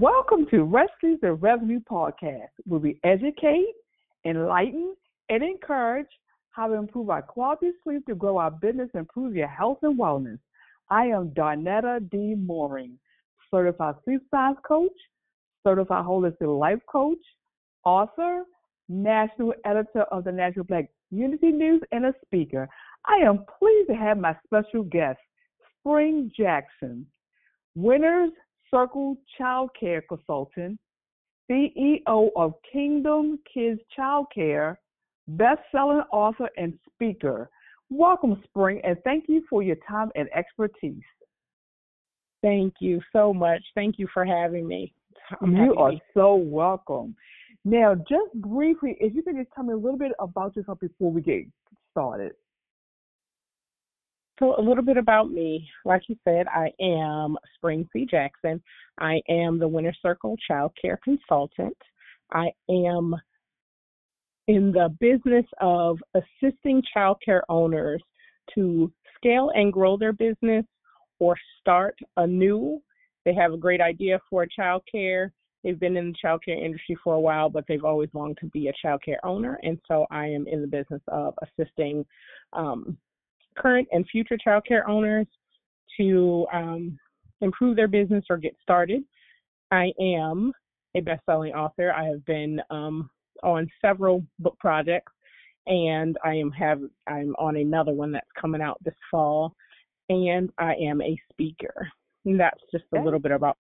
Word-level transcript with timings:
Welcome 0.00 0.46
to 0.50 0.64
Rescues 0.64 1.18
the 1.22 1.32
Revenue 1.32 1.80
Podcast, 1.80 2.50
where 2.64 2.80
we 2.80 3.00
educate, 3.02 3.72
enlighten, 4.26 4.94
and 5.30 5.42
encourage 5.42 6.08
how 6.50 6.66
to 6.66 6.74
improve 6.74 7.08
our 7.08 7.22
quality 7.22 7.68
of 7.68 7.74
sleep 7.82 8.04
to 8.06 8.14
grow 8.14 8.36
our 8.36 8.50
business 8.50 8.90
and 8.92 9.00
improve 9.00 9.34
your 9.34 9.48
health 9.48 9.78
and 9.82 9.98
wellness. 9.98 10.38
I 10.90 11.06
am 11.06 11.30
Donata 11.30 12.10
D. 12.10 12.34
Mooring, 12.36 12.98
certified 13.50 13.94
sleep 14.04 14.20
science 14.30 14.58
coach, 14.68 14.92
certified 15.66 16.04
holistic 16.04 16.60
life 16.60 16.80
coach, 16.90 17.22
author, 17.84 18.42
national 18.90 19.54
editor 19.64 20.02
of 20.10 20.24
the 20.24 20.32
National 20.32 20.66
Black 20.66 20.90
Unity 21.10 21.52
News, 21.52 21.80
and 21.92 22.04
a 22.04 22.12
speaker. 22.22 22.68
I 23.06 23.24
am 23.24 23.46
pleased 23.58 23.88
to 23.88 23.94
have 23.94 24.18
my 24.18 24.36
special 24.44 24.82
guest, 24.82 25.20
Spring 25.80 26.30
Jackson, 26.36 27.06
Winners 27.76 28.32
Circle 28.76 29.16
Child 29.38 29.70
Care 29.78 30.02
Consultant, 30.02 30.78
CEO 31.50 32.28
of 32.36 32.52
Kingdom 32.70 33.38
Kids 33.52 33.80
Child 33.94 34.26
Care, 34.34 34.78
best-selling 35.28 36.02
author 36.12 36.50
and 36.58 36.78
speaker. 36.92 37.48
Welcome, 37.88 38.42
Spring, 38.44 38.82
and 38.84 38.98
thank 39.02 39.24
you 39.28 39.42
for 39.48 39.62
your 39.62 39.76
time 39.88 40.10
and 40.14 40.28
expertise. 40.36 41.00
Thank 42.42 42.74
you 42.80 43.00
so 43.14 43.32
much. 43.32 43.62
Thank 43.74 43.98
you 43.98 44.08
for 44.12 44.26
having 44.26 44.68
me. 44.68 44.92
I'm 45.40 45.56
you 45.56 45.74
are 45.76 45.92
so 46.12 46.34
welcome. 46.34 47.16
Now, 47.64 47.94
just 47.94 48.34
briefly, 48.34 48.98
if 49.00 49.14
you 49.14 49.22
could 49.22 49.36
just 49.36 49.48
tell 49.54 49.64
me 49.64 49.72
a 49.72 49.76
little 49.76 49.98
bit 49.98 50.12
about 50.18 50.54
yourself 50.54 50.80
before 50.80 51.10
we 51.10 51.22
get 51.22 51.46
started. 51.92 52.32
So, 54.38 54.54
a 54.58 54.60
little 54.60 54.84
bit 54.84 54.98
about 54.98 55.30
me. 55.30 55.66
Like 55.84 56.02
you 56.08 56.16
said, 56.24 56.46
I 56.48 56.70
am 56.80 57.36
Spring 57.54 57.88
C. 57.92 58.06
Jackson. 58.10 58.62
I 58.98 59.20
am 59.28 59.58
the 59.58 59.68
Winners 59.68 59.98
Circle 60.02 60.36
Child 60.46 60.72
Care 60.80 60.98
Consultant. 61.02 61.76
I 62.32 62.50
am 62.68 63.14
in 64.48 64.72
the 64.72 64.94
business 65.00 65.46
of 65.60 65.98
assisting 66.14 66.82
child 66.92 67.16
care 67.24 67.42
owners 67.50 68.02
to 68.54 68.92
scale 69.16 69.50
and 69.54 69.72
grow 69.72 69.96
their 69.96 70.12
business 70.12 70.64
or 71.18 71.36
start 71.60 71.96
anew. 72.16 72.80
They 73.24 73.34
have 73.34 73.52
a 73.52 73.58
great 73.58 73.80
idea 73.80 74.20
for 74.30 74.46
child 74.46 74.82
care. 74.90 75.32
They've 75.64 75.80
been 75.80 75.96
in 75.96 76.08
the 76.08 76.18
child 76.20 76.44
care 76.44 76.62
industry 76.62 76.96
for 77.02 77.14
a 77.14 77.20
while, 77.20 77.48
but 77.48 77.64
they've 77.66 77.84
always 77.84 78.10
longed 78.12 78.38
to 78.40 78.46
be 78.46 78.68
a 78.68 78.72
child 78.80 79.02
care 79.04 79.24
owner. 79.24 79.58
And 79.62 79.80
so 79.88 80.06
I 80.10 80.26
am 80.26 80.46
in 80.46 80.60
the 80.60 80.68
business 80.68 81.02
of 81.08 81.34
assisting 81.42 82.06
um, 82.52 82.96
current 83.56 83.88
and 83.92 84.06
future 84.10 84.36
child 84.36 84.64
care 84.66 84.88
owners 84.88 85.26
to 85.98 86.46
um, 86.52 86.98
improve 87.40 87.76
their 87.76 87.88
business 87.88 88.24
or 88.30 88.36
get 88.36 88.54
started. 88.62 89.02
I 89.70 89.92
am 90.00 90.52
a 90.94 91.00
best-selling 91.00 91.52
author. 91.52 91.92
I 91.92 92.04
have 92.04 92.24
been 92.24 92.60
um, 92.70 93.10
on 93.42 93.68
several 93.82 94.24
book 94.38 94.56
projects, 94.58 95.12
and 95.66 96.16
I 96.24 96.34
am 96.34 96.50
have 96.52 96.80
I'm 97.06 97.34
on 97.38 97.56
another 97.56 97.92
one 97.92 98.12
that's 98.12 98.26
coming 98.40 98.62
out 98.62 98.78
this 98.84 98.94
fall. 99.10 99.54
And 100.08 100.50
I 100.58 100.74
am 100.74 101.02
a 101.02 101.18
speaker. 101.32 101.88
And 102.24 102.38
that's 102.38 102.60
just 102.72 102.84
a 102.96 103.00
little 103.00 103.18
bit 103.18 103.32
about 103.32 103.56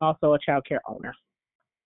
also 0.00 0.34
a 0.34 0.38
child 0.38 0.64
care 0.68 0.80
owner. 0.88 1.14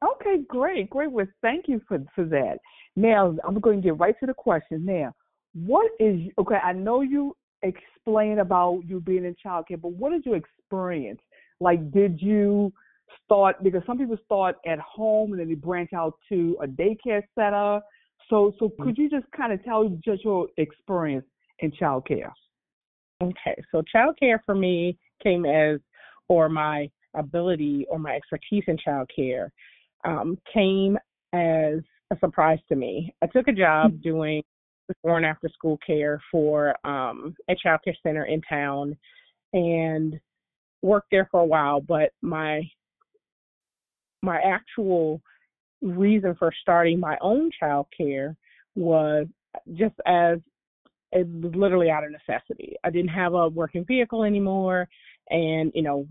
Okay, 0.05 0.43
great, 0.49 0.91
great. 0.91 1.11
Well, 1.11 1.27
thank 1.41 1.67
you 1.69 1.81
for 1.87 1.99
for 2.15 2.25
that. 2.25 2.59
Now 2.97 3.35
I'm 3.47 3.59
going 3.61 3.81
to 3.81 3.89
get 3.89 3.99
right 3.99 4.15
to 4.21 4.27
the 4.27 4.35
question. 4.35 4.85
Now, 4.85 5.15
what 5.55 5.91
is 6.01 6.21
okay? 6.39 6.57
I 6.57 6.73
know 6.73 7.01
you 7.03 7.37
explain 7.63 8.41
about 8.41 8.83
you 8.87 9.01
being 9.01 9.25
in 9.25 9.37
childcare, 9.45 9.81
but 9.81 9.93
what 9.93 10.13
is 10.13 10.23
your 10.25 10.37
experience? 10.37 11.21
Like, 11.61 11.93
did 11.93 12.21
you 12.21 12.73
start 13.25 13.63
because 13.63 13.83
some 13.87 13.99
people 13.99 14.17
start 14.25 14.57
at 14.67 14.79
home 14.79 15.33
and 15.33 15.41
then 15.41 15.49
they 15.49 15.55
branch 15.55 15.91
out 15.93 16.15
to 16.29 16.57
a 16.63 16.67
daycare 16.67 17.23
center. 17.35 17.81
So, 18.29 18.53
so 18.59 18.69
mm-hmm. 18.69 18.83
could 18.83 18.99
you 18.99 19.11
just 19.11 19.27
kind 19.37 19.53
of 19.53 19.63
tell 19.65 19.89
just 20.05 20.25
your 20.25 20.49
experience 20.57 21.27
in 21.61 21.71
childcare? 21.73 22.31
Okay, 23.23 23.63
so 23.71 23.83
childcare 23.95 24.39
for 24.45 24.55
me 24.55 24.99
came 25.23 25.47
as, 25.47 25.81
or 26.29 26.49
my 26.49 26.89
ability 27.15 27.87
or 27.91 27.99
my 27.99 28.15
expertise 28.15 28.65
in 28.67 28.77
childcare 28.77 29.49
um, 30.05 30.39
came 30.53 30.97
as 31.33 31.81
a 32.11 32.19
surprise 32.21 32.59
to 32.69 32.77
me. 32.77 33.15
I 33.23 33.27
took 33.27 33.49
a 33.49 33.53
job 33.53 33.93
mm-hmm. 33.93 34.03
doing 34.03 34.43
before 34.89 35.17
and 35.17 35.27
after 35.27 35.49
school 35.49 35.79
care 35.87 36.21
for 36.31 36.75
um, 36.87 37.35
a 37.49 37.55
child 37.55 37.81
care 37.85 37.97
center 38.03 38.25
in 38.25 38.41
town 38.43 38.97
and 39.53 40.19
worked 40.83 41.09
there 41.11 41.29
for 41.31 41.41
a 41.41 41.47
while. 41.47 41.81
But 41.81 42.11
my 42.21 42.63
my 44.23 44.41
actual 44.41 45.21
reason 45.81 46.35
for 46.39 46.53
starting 46.61 47.01
my 47.01 47.17
own 47.21 47.51
child 47.59 47.87
care 47.97 48.37
was 48.75 49.27
just 49.75 49.95
as 50.07 50.39
it 51.11 51.27
was 51.29 51.55
literally 51.55 51.91
out 51.91 52.05
of 52.05 52.11
necessity. 52.11 52.75
I 52.85 52.91
didn't 52.91 53.09
have 53.09 53.35
a 53.35 53.49
working 53.49 53.85
vehicle 53.85 54.25
anymore, 54.25 54.89
and 55.31 55.71
you 55.75 55.83
know, 55.83 56.07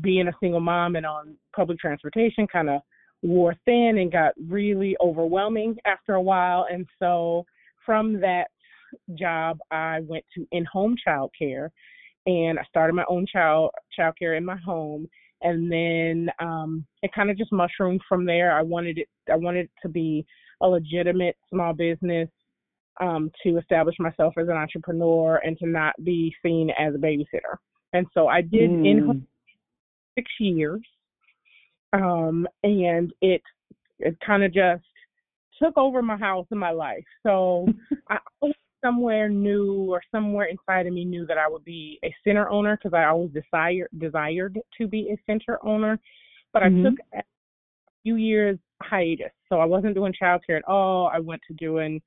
being 0.00 0.28
a 0.28 0.32
single 0.40 0.60
mom 0.60 0.96
and 0.96 1.06
on 1.06 1.36
public 1.54 1.78
transportation 1.78 2.46
kind 2.46 2.68
of 2.68 2.80
wore 3.22 3.54
thin 3.64 3.98
and 3.98 4.10
got 4.10 4.34
really 4.48 4.96
overwhelming 5.00 5.76
after 5.84 6.14
a 6.14 6.22
while. 6.22 6.66
And 6.70 6.86
so 6.98 7.44
from 7.84 8.20
that 8.20 8.48
job, 9.18 9.58
I 9.70 10.00
went 10.00 10.24
to 10.34 10.46
in-home 10.52 10.96
childcare, 11.06 11.70
and 12.26 12.58
I 12.58 12.64
started 12.64 12.94
my 12.94 13.04
own 13.08 13.26
child 13.26 13.70
childcare 13.98 14.36
in 14.36 14.44
my 14.44 14.56
home. 14.56 15.08
And 15.44 15.72
then 15.72 16.30
um, 16.38 16.86
it 17.02 17.12
kind 17.12 17.30
of 17.30 17.36
just 17.36 17.50
mushroomed 17.50 18.00
from 18.08 18.24
there. 18.24 18.56
I 18.56 18.62
wanted 18.62 18.98
it. 18.98 19.08
I 19.30 19.34
wanted 19.36 19.64
it 19.64 19.70
to 19.82 19.88
be 19.88 20.24
a 20.60 20.68
legitimate 20.68 21.36
small 21.50 21.72
business 21.72 22.28
um, 23.00 23.30
to 23.42 23.58
establish 23.58 23.96
myself 23.98 24.34
as 24.38 24.46
an 24.46 24.56
entrepreneur 24.56 25.40
and 25.44 25.58
to 25.58 25.66
not 25.66 25.94
be 26.04 26.32
seen 26.44 26.70
as 26.78 26.94
a 26.94 26.98
babysitter. 26.98 27.56
And 27.92 28.06
so 28.14 28.28
I 28.28 28.42
did 28.42 28.70
mm. 28.70 28.86
in 28.86 29.26
six 30.16 30.30
years, 30.38 30.80
um, 31.92 32.46
and 32.62 33.12
it 33.20 33.42
it 33.98 34.16
kind 34.24 34.44
of 34.44 34.54
just 34.54 34.84
took 35.62 35.76
over 35.76 36.02
my 36.02 36.16
house 36.16 36.46
and 36.50 36.60
my 36.60 36.70
life. 36.70 37.04
So 37.22 37.66
I 38.08 38.18
somewhere 38.84 39.28
knew 39.28 39.86
or 39.90 40.02
somewhere 40.10 40.46
inside 40.46 40.86
of 40.86 40.92
me 40.92 41.04
knew 41.04 41.24
that 41.26 41.38
I 41.38 41.48
would 41.48 41.64
be 41.64 41.98
a 42.04 42.14
center 42.24 42.48
owner 42.50 42.76
because 42.76 42.96
I 42.96 43.04
always 43.04 43.30
desired 43.30 43.88
desired 43.98 44.58
to 44.78 44.86
be 44.88 45.10
a 45.10 45.16
center 45.30 45.64
owner. 45.64 45.98
But 46.52 46.62
mm-hmm. 46.62 46.86
I 46.86 46.90
took 46.90 46.98
a 47.14 47.22
few 48.02 48.16
years 48.16 48.58
hiatus. 48.82 49.30
So 49.48 49.60
I 49.60 49.64
wasn't 49.64 49.94
doing 49.94 50.12
childcare 50.20 50.56
at 50.56 50.68
all. 50.68 51.10
I 51.12 51.20
went 51.20 51.40
to 51.48 51.54
doing 51.54 52.02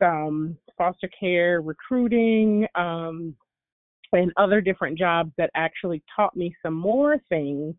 some 0.00 0.56
foster 0.76 1.10
care 1.18 1.60
recruiting, 1.60 2.66
um, 2.74 3.34
and 4.12 4.32
other 4.36 4.60
different 4.60 4.98
jobs 4.98 5.30
that 5.38 5.50
actually 5.54 6.02
taught 6.14 6.36
me 6.36 6.54
some 6.62 6.74
more 6.74 7.16
things 7.28 7.74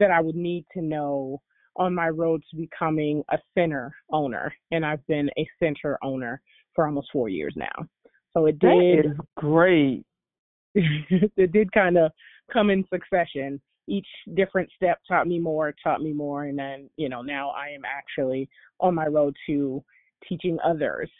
that 0.00 0.10
I 0.10 0.20
would 0.20 0.34
need 0.34 0.64
to 0.74 0.82
know 0.82 1.40
on 1.80 1.94
my 1.94 2.10
road 2.10 2.42
to 2.50 2.56
becoming 2.56 3.24
a 3.30 3.38
center 3.56 3.92
owner, 4.12 4.54
and 4.70 4.84
I've 4.84 5.04
been 5.06 5.30
a 5.38 5.48
center 5.58 5.98
owner 6.04 6.40
for 6.74 6.86
almost 6.86 7.08
four 7.10 7.30
years 7.30 7.54
now. 7.56 7.86
So 8.34 8.46
it 8.46 8.58
did 8.58 8.70
that 8.70 9.10
is 9.10 9.16
great. 9.36 10.04
it 10.74 11.52
did 11.52 11.72
kind 11.72 11.96
of 11.96 12.12
come 12.52 12.68
in 12.70 12.84
succession. 12.92 13.60
Each 13.88 14.06
different 14.36 14.68
step 14.76 14.98
taught 15.08 15.26
me 15.26 15.40
more, 15.40 15.74
taught 15.82 16.02
me 16.02 16.12
more, 16.12 16.44
and 16.44 16.56
then 16.56 16.90
you 16.96 17.08
know 17.08 17.22
now 17.22 17.50
I 17.50 17.70
am 17.70 17.82
actually 17.84 18.48
on 18.78 18.94
my 18.94 19.06
road 19.06 19.34
to 19.46 19.82
teaching 20.28 20.58
others 20.62 21.10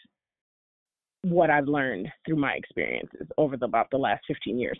what 1.23 1.49
I've 1.49 1.67
learned 1.67 2.07
through 2.25 2.37
my 2.37 2.53
experiences 2.53 3.27
over 3.37 3.57
the, 3.57 3.65
about 3.65 3.87
the 3.91 3.97
last 3.97 4.23
15 4.27 4.57
years. 4.57 4.79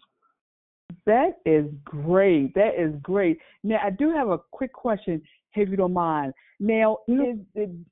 That 1.05 1.37
is 1.45 1.65
great. 1.83 2.53
That 2.55 2.71
is 2.77 2.93
great. 3.01 3.39
Now, 3.63 3.79
I 3.83 3.89
do 3.91 4.11
have 4.11 4.29
a 4.29 4.39
quick 4.51 4.73
question, 4.73 5.21
if 5.59 5.69
you 5.69 5.75
don't 5.75 5.93
mind. 5.93 6.33
Now, 6.59 6.99
is, 7.07 7.37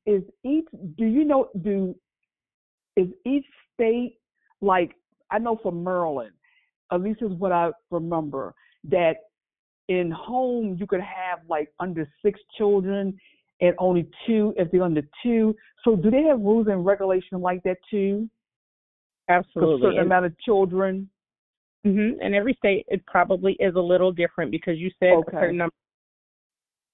is 0.05 0.23
each, 0.45 0.67
do 0.97 1.05
you 1.05 1.25
know, 1.25 1.49
do, 1.61 1.95
is 2.95 3.07
each 3.25 3.45
state, 3.73 4.17
like, 4.61 4.93
I 5.31 5.39
know 5.39 5.59
for 5.61 5.71
Maryland, 5.71 6.31
at 6.91 7.01
least 7.01 7.21
is 7.21 7.31
what 7.33 7.51
I 7.51 7.71
remember, 7.91 8.53
that 8.85 9.15
in 9.89 10.11
home 10.11 10.77
you 10.79 10.87
could 10.87 11.01
have 11.01 11.39
like 11.49 11.69
under 11.79 12.07
six 12.23 12.39
children 12.57 13.17
and 13.59 13.75
only 13.77 14.07
two 14.25 14.53
if 14.57 14.71
they're 14.71 14.83
under 14.83 15.01
two. 15.21 15.55
So 15.83 15.95
do 15.95 16.09
they 16.09 16.23
have 16.23 16.39
rules 16.39 16.67
and 16.67 16.85
regulations 16.85 17.41
like 17.41 17.61
that 17.63 17.77
too? 17.89 18.29
Absolutely. 19.29 19.75
A 19.75 19.91
certain 19.91 20.05
amount 20.05 20.25
of 20.25 20.39
children. 20.39 21.09
Mm-hmm. 21.85 22.21
And 22.21 22.35
every 22.35 22.53
state 22.55 22.85
it 22.87 23.05
probably 23.05 23.53
is 23.59 23.75
a 23.75 23.79
little 23.79 24.11
different 24.11 24.51
because 24.51 24.77
you 24.77 24.91
said 24.99 25.13
okay. 25.13 25.37
a 25.37 25.39
certain 25.39 25.57
number, 25.57 25.73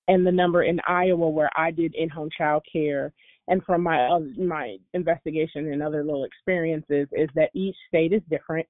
and 0.08 0.26
the 0.26 0.32
number 0.32 0.64
in 0.64 0.80
Iowa 0.88 1.30
where 1.30 1.50
I 1.56 1.72
did 1.72 1.96
in-home 1.96 2.30
child 2.38 2.64
care, 2.72 3.14
and 3.48 3.64
from 3.64 3.84
my 3.84 4.08
uh, 4.08 4.20
my 4.38 4.78
investigation 4.94 5.72
and 5.72 5.82
other 5.82 6.04
little 6.04 6.26
experiences 6.26 7.08
is 7.12 7.30
that 7.36 7.50
each 7.54 7.76
state 7.88 8.14
is 8.14 8.22
different. 8.30 8.68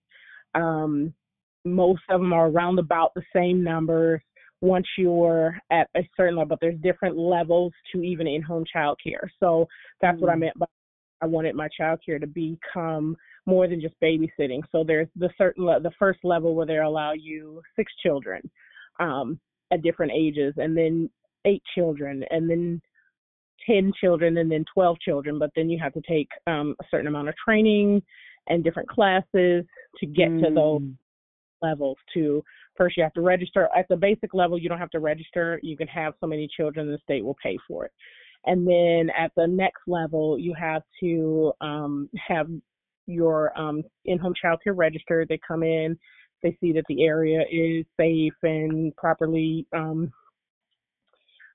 Um, 0.53 1.13
most 1.65 2.01
of 2.09 2.21
them 2.21 2.33
are 2.33 2.47
around 2.47 2.79
about 2.79 3.13
the 3.15 3.23
same 3.33 3.63
numbers. 3.63 4.21
once 4.61 4.87
you're 4.97 5.57
at 5.71 5.89
a 5.95 6.01
certain 6.17 6.35
level, 6.35 6.49
but 6.49 6.59
there's 6.61 6.79
different 6.81 7.17
levels 7.17 7.71
to 7.91 8.01
even 8.01 8.27
in-home 8.27 8.65
childcare. 8.75 9.27
So 9.39 9.67
that's 10.01 10.17
mm 10.17 10.21
what 10.21 10.31
I 10.31 10.35
mm. 10.35 10.39
meant 10.41 10.59
by 10.59 10.65
I 11.21 11.27
wanted 11.27 11.55
my 11.55 11.69
childcare 11.79 12.19
to 12.19 12.27
become 12.27 13.15
more 13.45 13.67
than 13.67 13.79
just 13.79 13.95
babysitting. 14.03 14.61
So 14.71 14.83
there's 14.85 15.07
the 15.15 15.29
certain 15.37 15.65
le- 15.65 15.79
the 15.79 15.91
first 15.97 16.19
level 16.23 16.55
where 16.55 16.65
they 16.65 16.77
allow 16.77 17.13
you 17.13 17.61
six 17.75 17.91
children 18.03 18.41
um, 18.99 19.39
at 19.71 19.81
different 19.81 20.11
ages, 20.13 20.53
and 20.57 20.75
then 20.75 21.09
eight 21.45 21.63
children, 21.75 22.23
and 22.29 22.49
then 22.49 22.81
10 23.67 23.91
children 23.99 24.37
and 24.37 24.51
then 24.51 24.65
12 24.73 24.99
children, 24.99 25.39
but 25.39 25.49
then 25.55 25.69
you 25.69 25.79
have 25.81 25.93
to 25.93 26.01
take 26.07 26.27
um, 26.47 26.75
a 26.81 26.85
certain 26.91 27.07
amount 27.07 27.29
of 27.29 27.35
training 27.43 28.01
and 28.47 28.63
different 28.63 28.89
classes 28.89 29.65
to 29.99 30.05
get 30.05 30.29
mm. 30.29 30.43
to 30.43 30.53
those 30.53 30.81
mm. 30.81 30.95
levels 31.61 31.97
to 32.13 32.43
first 32.77 32.97
you 32.97 33.03
have 33.03 33.13
to 33.13 33.21
register 33.21 33.69
at 33.75 33.87
the 33.89 33.95
basic 33.95 34.33
level 34.33 34.57
you 34.57 34.69
don't 34.69 34.77
have 34.77 34.89
to 34.89 34.99
register 34.99 35.59
you 35.63 35.77
can 35.77 35.87
have 35.87 36.13
so 36.19 36.27
many 36.27 36.47
children 36.55 36.91
the 36.91 36.97
state 37.03 37.23
will 37.23 37.37
pay 37.41 37.57
for 37.67 37.85
it 37.85 37.91
and 38.45 38.67
then 38.67 39.09
at 39.17 39.31
the 39.35 39.47
next 39.47 39.81
level 39.87 40.37
you 40.37 40.53
have 40.53 40.83
to 40.99 41.51
um, 41.61 42.09
have 42.15 42.47
your 43.07 43.57
um, 43.59 43.81
in-home 44.05 44.33
child 44.39 44.59
care 44.63 44.73
registered 44.73 45.27
they 45.27 45.39
come 45.47 45.63
in 45.63 45.97
they 46.43 46.55
see 46.61 46.71
that 46.71 46.83
the 46.87 47.03
area 47.03 47.41
is 47.51 47.85
safe 47.97 48.33
and 48.43 48.95
properly 48.97 49.65
um, 49.73 50.11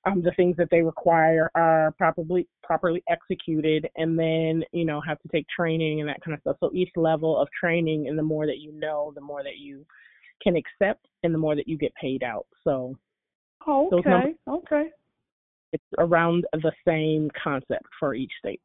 um, 0.07 0.23
the 0.23 0.33
things 0.33 0.57
that 0.57 0.69
they 0.71 0.81
require 0.81 1.51
are 1.55 1.93
properly 1.99 2.47
properly 2.63 3.03
executed 3.09 3.89
and 3.97 4.19
then 4.19 4.63
you 4.73 4.85
know 4.85 5.01
have 5.01 5.21
to 5.21 5.29
take 5.29 5.47
training 5.49 6.01
and 6.01 6.09
that 6.09 6.23
kind 6.25 6.35
of 6.35 6.41
stuff. 6.41 6.57
So 6.61 6.71
each 6.73 6.91
level 6.97 7.39
of 7.39 7.49
training 7.59 8.09
and 8.09 8.19
the 8.19 8.23
more 8.23 8.47
that 8.47 8.59
you 8.59 8.73
know 8.73 9.13
the 9.15 9.21
more 9.21 9.43
that 9.43 9.59
you 9.59 9.85
can 10.43 10.57
accept 10.57 11.07
and 11.23 11.35
the 11.35 11.39
more 11.39 11.55
that 11.55 11.69
you 11.69 11.77
get 11.77 11.95
paid 11.95 12.23
out. 12.23 12.47
So 12.65 12.97
oh, 13.67 13.91
okay 13.93 14.11
numbers, 14.11 14.35
okay 14.49 14.89
it's 15.73 15.85
around 15.99 16.47
the 16.53 16.73
same 16.87 17.31
concept 17.43 17.87
for 17.99 18.15
each 18.15 18.33
state. 18.39 18.61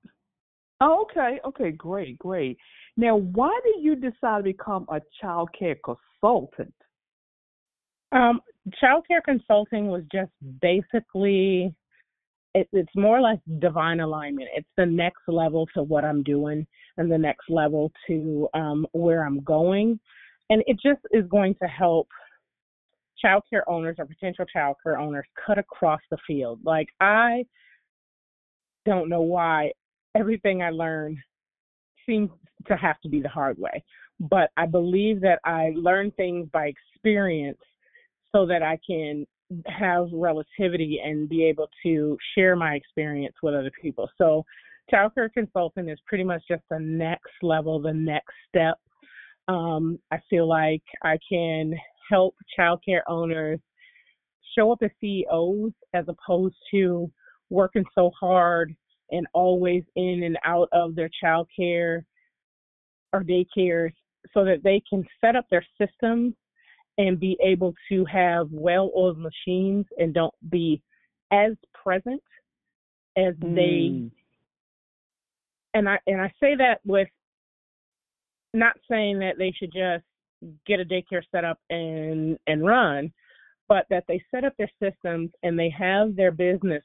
Oh, 0.80 1.06
okay 1.10 1.40
okay 1.46 1.72
great 1.72 2.18
great. 2.18 2.58
Now 2.96 3.18
why 3.18 3.60
did 3.66 3.84
you 3.84 3.96
decide 3.96 4.38
to 4.38 4.44
become 4.44 4.86
a 4.90 5.02
child 5.20 5.50
care 5.58 5.76
consultant 5.84 6.74
um, 8.12 8.42
childcare 8.82 9.24
consulting 9.24 9.88
was 9.88 10.04
just 10.12 10.32
basically 10.62 11.74
it, 12.56 12.70
it's 12.72 12.96
more 12.96 13.20
like 13.20 13.40
divine 13.60 14.00
alignment. 14.00 14.48
It's 14.56 14.70
the 14.78 14.86
next 14.86 15.22
level 15.28 15.68
to 15.76 15.84
what 15.84 16.06
I'm 16.06 16.24
doing 16.24 16.66
and 16.98 17.12
the 17.12 17.18
next 17.18 17.50
level 17.50 17.92
to 18.08 18.48
um, 18.54 18.88
where 18.94 19.26
I'm 19.26 19.42
going, 19.42 20.00
and 20.50 20.64
it 20.66 20.78
just 20.82 21.02
is 21.12 21.28
going 21.28 21.56
to 21.62 21.68
help 21.68 22.08
childcare 23.24 23.64
owners 23.68 23.98
or 24.00 24.06
potential 24.06 24.46
childcare 24.56 24.98
owners 24.98 25.26
cut 25.46 25.58
across 25.58 26.00
the 26.10 26.18
field. 26.26 26.60
Like 26.64 26.88
I 27.02 27.46
don't 28.86 29.10
know 29.10 29.22
why 29.22 29.72
everything 30.16 30.62
I 30.62 30.70
learn 30.70 31.22
seems 32.06 32.30
to 32.68 32.78
have 32.78 33.02
to 33.02 33.10
be 33.10 33.22
the 33.22 33.30
hard 33.30 33.58
way, 33.58 33.84
but 34.20 34.50
I 34.56 34.66
believe 34.66 35.20
that 35.22 35.40
I 35.44 35.74
learn 35.76 36.12
things 36.12 36.48
by 36.54 36.68
experience 36.68 37.60
so 38.36 38.46
that 38.46 38.62
I 38.62 38.78
can 38.86 39.26
have 39.68 40.08
relativity 40.12 41.00
and 41.04 41.30
be 41.30 41.46
able 41.46 41.70
to 41.84 42.18
share 42.36 42.56
my 42.56 42.74
experience 42.74 43.36
with 43.42 43.54
other 43.54 43.72
people. 43.82 44.10
So, 44.18 44.44
childcare 44.94 45.32
consulting 45.34 45.90
is 45.90 46.00
pretty 46.06 46.24
much 46.24 46.44
just 46.48 46.64
the 46.70 46.80
next 46.80 47.32
level, 47.42 47.82
the 47.82 47.94
next 47.94 48.34
step. 48.50 48.78
Um, 49.48 50.00
I 50.12 50.20
feel 50.30 50.48
like 50.48 50.84
I 51.04 51.18
can 51.30 51.74
help 52.10 52.36
childcare 52.60 53.02
owners 53.08 53.60
show 54.58 54.72
up 54.72 54.80
as 54.84 54.92
CEOs 55.00 55.72
as 55.94 56.06
opposed 56.08 56.56
to 56.72 57.10
working 57.50 57.86
so 57.96 58.12
hard 58.20 58.76
and 59.12 59.26
always 59.34 59.84
in 59.96 60.24
and 60.24 60.38
out 60.44 60.68
of 60.72 60.96
their 60.96 61.10
childcare 61.24 62.02
or 63.14 63.24
daycares 63.24 63.94
so 64.34 64.44
that 64.44 64.62
they 64.64 64.82
can 64.90 65.06
set 65.22 65.36
up 65.36 65.46
their 65.50 65.66
systems 65.80 66.34
and 66.98 67.20
be 67.20 67.38
able 67.44 67.74
to 67.90 68.06
have 68.06 68.48
well 68.52 68.92
oiled 68.96 69.18
machines 69.18 69.86
and 69.98 70.14
don't 70.14 70.34
be 70.50 70.82
as 71.32 71.54
present 71.84 72.22
as 73.18 73.34
mm. 73.36 73.56
they 73.56 74.12
and 75.74 75.90
I 75.90 76.00
and 76.08 76.22
I 76.22 76.30
say 76.40 76.56
that 76.56 76.80
with 76.86 77.08
not 78.54 78.76
saying 78.90 79.20
that 79.20 79.38
they 79.38 79.54
should 79.58 79.74
just 79.74 80.06
get 80.66 80.80
a 80.80 80.86
daycare 80.86 81.24
set 81.32 81.44
up 81.44 81.60
and 81.70 82.38
and 82.48 82.66
run, 82.66 83.12
but 83.68 83.86
that 83.90 84.06
they 84.08 84.24
set 84.32 84.46
up 84.46 84.54
their 84.58 84.72
systems 84.82 85.32
and 85.44 85.60
they 85.60 85.70
have 85.78 86.16
their 86.16 86.32
business 86.32 86.84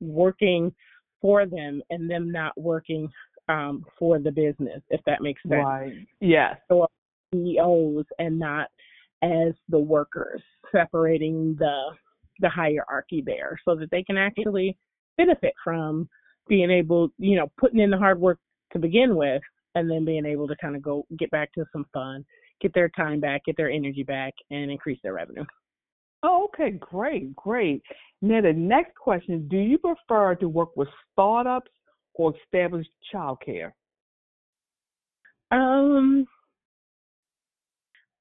working 0.00 0.74
for 1.20 1.46
them 1.46 1.82
and 1.90 2.10
them 2.10 2.32
not 2.32 2.58
working 2.58 3.08
um, 3.48 3.84
for 3.98 4.18
the 4.18 4.30
business, 4.30 4.82
if 4.90 5.00
that 5.06 5.22
makes 5.22 5.42
sense. 5.42 5.62
Right. 5.64 6.06
Yes. 6.20 6.56
So 6.68 6.86
CEOs 7.32 8.06
and 8.18 8.38
not 8.38 8.68
as 9.22 9.52
the 9.68 9.78
workers, 9.78 10.42
separating 10.72 11.56
the 11.58 11.90
the 12.40 12.48
hierarchy 12.48 13.22
there 13.24 13.58
so 13.66 13.74
that 13.74 13.90
they 13.90 14.02
can 14.02 14.16
actually 14.16 14.76
benefit 15.18 15.52
from 15.62 16.08
being 16.48 16.70
able, 16.70 17.10
you 17.18 17.36
know, 17.36 17.50
putting 17.58 17.80
in 17.80 17.90
the 17.90 17.98
hard 17.98 18.18
work 18.18 18.38
to 18.72 18.78
begin 18.78 19.14
with 19.14 19.42
and 19.74 19.90
then 19.90 20.04
being 20.04 20.24
able 20.24 20.48
to 20.48 20.56
kind 20.56 20.74
of 20.74 20.82
go 20.82 21.04
get 21.18 21.30
back 21.30 21.52
to 21.52 21.64
some 21.72 21.84
fun, 21.92 22.24
get 22.60 22.72
their 22.74 22.88
time 22.90 23.20
back, 23.20 23.44
get 23.44 23.56
their 23.56 23.70
energy 23.70 24.02
back 24.02 24.32
and 24.50 24.70
increase 24.70 24.98
their 25.02 25.12
revenue. 25.12 25.44
Oh, 26.22 26.48
okay, 26.48 26.72
great, 26.72 27.34
great. 27.36 27.82
Now 28.20 28.40
the 28.40 28.52
next 28.52 28.94
question, 28.96 29.48
do 29.48 29.56
you 29.56 29.78
prefer 29.78 30.34
to 30.36 30.48
work 30.48 30.76
with 30.76 30.88
startups 31.12 31.70
or 32.14 32.34
established 32.44 32.90
childcare? 33.14 33.72
Um 35.50 36.26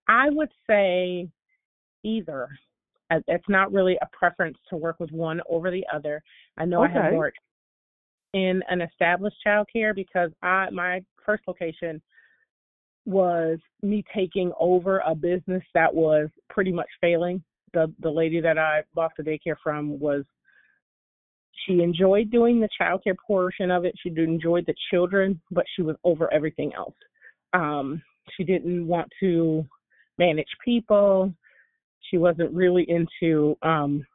I 0.10 0.30
would 0.32 0.50
say 0.68 1.30
either. 2.04 2.50
It's 3.12 3.48
not 3.48 3.72
really 3.72 3.98
a 4.02 4.08
preference 4.12 4.58
to 4.70 4.76
work 4.76 5.00
with 5.00 5.12
one 5.12 5.42
over 5.50 5.72
the 5.72 5.86
other. 5.94 6.22
I 6.58 6.66
know 6.66 6.84
okay. 6.84 6.98
I 6.98 7.06
have 7.06 7.14
worked 7.14 7.40
in 8.34 8.62
an 8.70 8.82
established 8.82 9.38
childcare 9.46 9.96
because 9.96 10.32
I 10.44 10.70
my 10.72 11.02
first 11.26 11.44
location 11.48 12.02
was 13.06 13.58
me 13.82 14.04
taking 14.14 14.52
over 14.60 15.02
a 15.08 15.16
business 15.16 15.64
that 15.74 15.94
was 15.94 16.30
pretty 16.50 16.72
much 16.72 16.90
failing. 17.02 17.44
The 17.74 17.92
the 18.00 18.12
lady 18.12 18.42
that 18.42 18.58
I 18.58 18.84
bought 18.94 19.12
the 19.18 19.24
daycare 19.24 19.56
from 19.64 20.00
was 20.00 20.24
she 21.66 21.82
enjoyed 21.82 22.30
doing 22.30 22.60
the 22.60 22.70
childcare 22.80 23.18
portion 23.26 23.72
of 23.72 23.86
it. 23.86 23.96
She 24.02 24.10
enjoyed 24.10 24.66
the 24.68 24.76
children, 24.92 25.42
but 25.52 25.66
she 25.76 25.82
was 25.82 25.96
over 26.04 26.32
everything 26.32 26.74
else. 26.76 26.96
Um, 27.54 28.02
she 28.38 28.44
didn't 28.44 28.88
want 28.88 29.10
to 29.20 29.66
manage 30.20 30.50
people. 30.64 31.34
She 32.02 32.18
wasn't 32.18 32.52
really 32.54 32.86
into 32.88 33.56
um, 33.64 34.06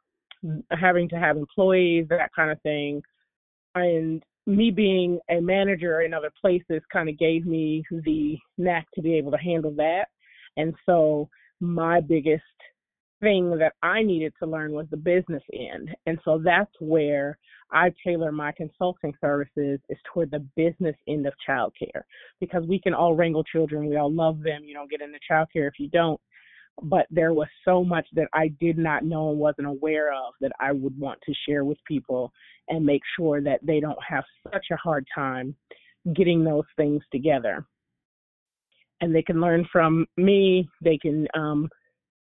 having 0.71 1.09
to 1.09 1.15
have 1.17 1.37
employees, 1.37 2.05
that 2.09 2.29
kind 2.35 2.51
of 2.51 2.61
thing. 2.61 3.01
And 3.73 4.23
me 4.47 4.71
being 4.71 5.19
a 5.29 5.41
manager 5.41 6.01
in 6.01 6.13
other 6.13 6.31
places 6.39 6.81
kind 6.93 7.09
of 7.09 7.17
gave 7.17 7.45
me 7.45 7.83
the 7.89 8.37
knack 8.57 8.85
to 8.93 9.01
be 9.01 9.15
able 9.15 9.31
to 9.31 9.37
handle 9.37 9.73
that. 9.77 10.05
And 10.55 10.73
so 10.85 11.27
my 11.59 11.99
biggest 11.99 12.43
thing 13.25 13.57
that 13.57 13.73
I 13.81 14.03
needed 14.03 14.33
to 14.37 14.45
learn 14.45 14.71
was 14.71 14.85
the 14.91 14.97
business 14.97 15.41
end. 15.51 15.89
And 16.05 16.19
so 16.23 16.39
that's 16.43 16.71
where 16.79 17.39
I 17.71 17.91
tailor 18.05 18.31
my 18.31 18.51
consulting 18.51 19.13
services 19.19 19.79
is 19.89 19.97
toward 20.13 20.29
the 20.29 20.45
business 20.55 20.95
end 21.07 21.25
of 21.25 21.33
childcare 21.47 22.03
because 22.39 22.63
we 22.67 22.79
can 22.79 22.93
all 22.93 23.15
wrangle 23.15 23.43
children. 23.43 23.89
We 23.89 23.97
all 23.97 24.13
love 24.13 24.43
them. 24.43 24.63
You 24.63 24.75
don't 24.75 24.91
get 24.91 25.01
into 25.01 25.17
childcare 25.29 25.67
if 25.67 25.79
you 25.79 25.89
don't. 25.89 26.21
But 26.83 27.07
there 27.09 27.33
was 27.33 27.47
so 27.63 27.83
much 27.83 28.05
that 28.13 28.27
I 28.33 28.49
did 28.59 28.77
not 28.77 29.03
know 29.03 29.31
and 29.31 29.39
wasn't 29.39 29.67
aware 29.67 30.13
of 30.13 30.35
that 30.41 30.51
I 30.59 30.71
would 30.71 30.99
want 30.99 31.19
to 31.25 31.33
share 31.47 31.65
with 31.65 31.79
people 31.87 32.31
and 32.67 32.85
make 32.85 33.01
sure 33.17 33.41
that 33.41 33.61
they 33.63 33.79
don't 33.79 33.97
have 34.07 34.23
such 34.53 34.67
a 34.71 34.77
hard 34.77 35.07
time 35.15 35.55
getting 36.13 36.43
those 36.43 36.65
things 36.77 37.01
together. 37.11 37.65
And 39.01 39.15
they 39.15 39.23
can 39.23 39.41
learn 39.41 39.67
from 39.71 40.05
me. 40.15 40.69
They 40.81 40.99
can 40.99 41.27
um, 41.33 41.69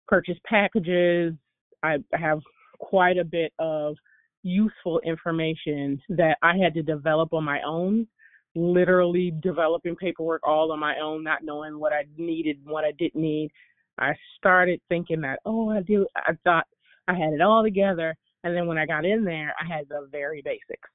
purchase 0.07 0.39
packages. 0.47 1.35
I 1.83 1.99
have 2.13 2.41
quite 2.79 3.19
a 3.19 3.25
bit 3.25 3.53
of 3.59 3.97
useful 4.43 5.01
information 5.01 6.01
that 6.11 6.37
I 6.43 6.57
had 6.57 6.75
to 6.75 6.83
develop 6.83 7.33
on 7.33 7.45
my 7.45 7.61
own, 7.63 8.07
literally 8.55 9.33
developing 9.43 9.97
paperwork 9.97 10.43
all 10.47 10.71
on 10.73 10.79
my 10.79 10.99
own, 10.99 11.25
not 11.25 11.43
knowing 11.43 11.79
what 11.79 11.93
I 11.93 12.05
needed 12.17 12.59
what 12.65 12.85
I 12.85 12.93
didn't 12.93 13.21
need. 13.21 13.51
I 13.99 14.13
started 14.37 14.81
thinking 14.89 15.21
that, 15.23 15.39
oh, 15.47 15.71
I 15.71 15.83
do, 15.83 16.07
I 16.17 16.33
thought 16.45 16.67
I 17.09 17.15
had 17.15 17.33
it 17.33 17.41
all 17.41 17.63
together. 17.63 18.15
And 18.43 18.55
then 18.55 18.67
when 18.67 18.79
I 18.79 18.87
got 18.87 19.05
in 19.05 19.25
there, 19.25 19.55
I 19.61 19.67
had 19.67 19.89
the 19.89 20.09
very 20.11 20.43
basics. 20.43 20.91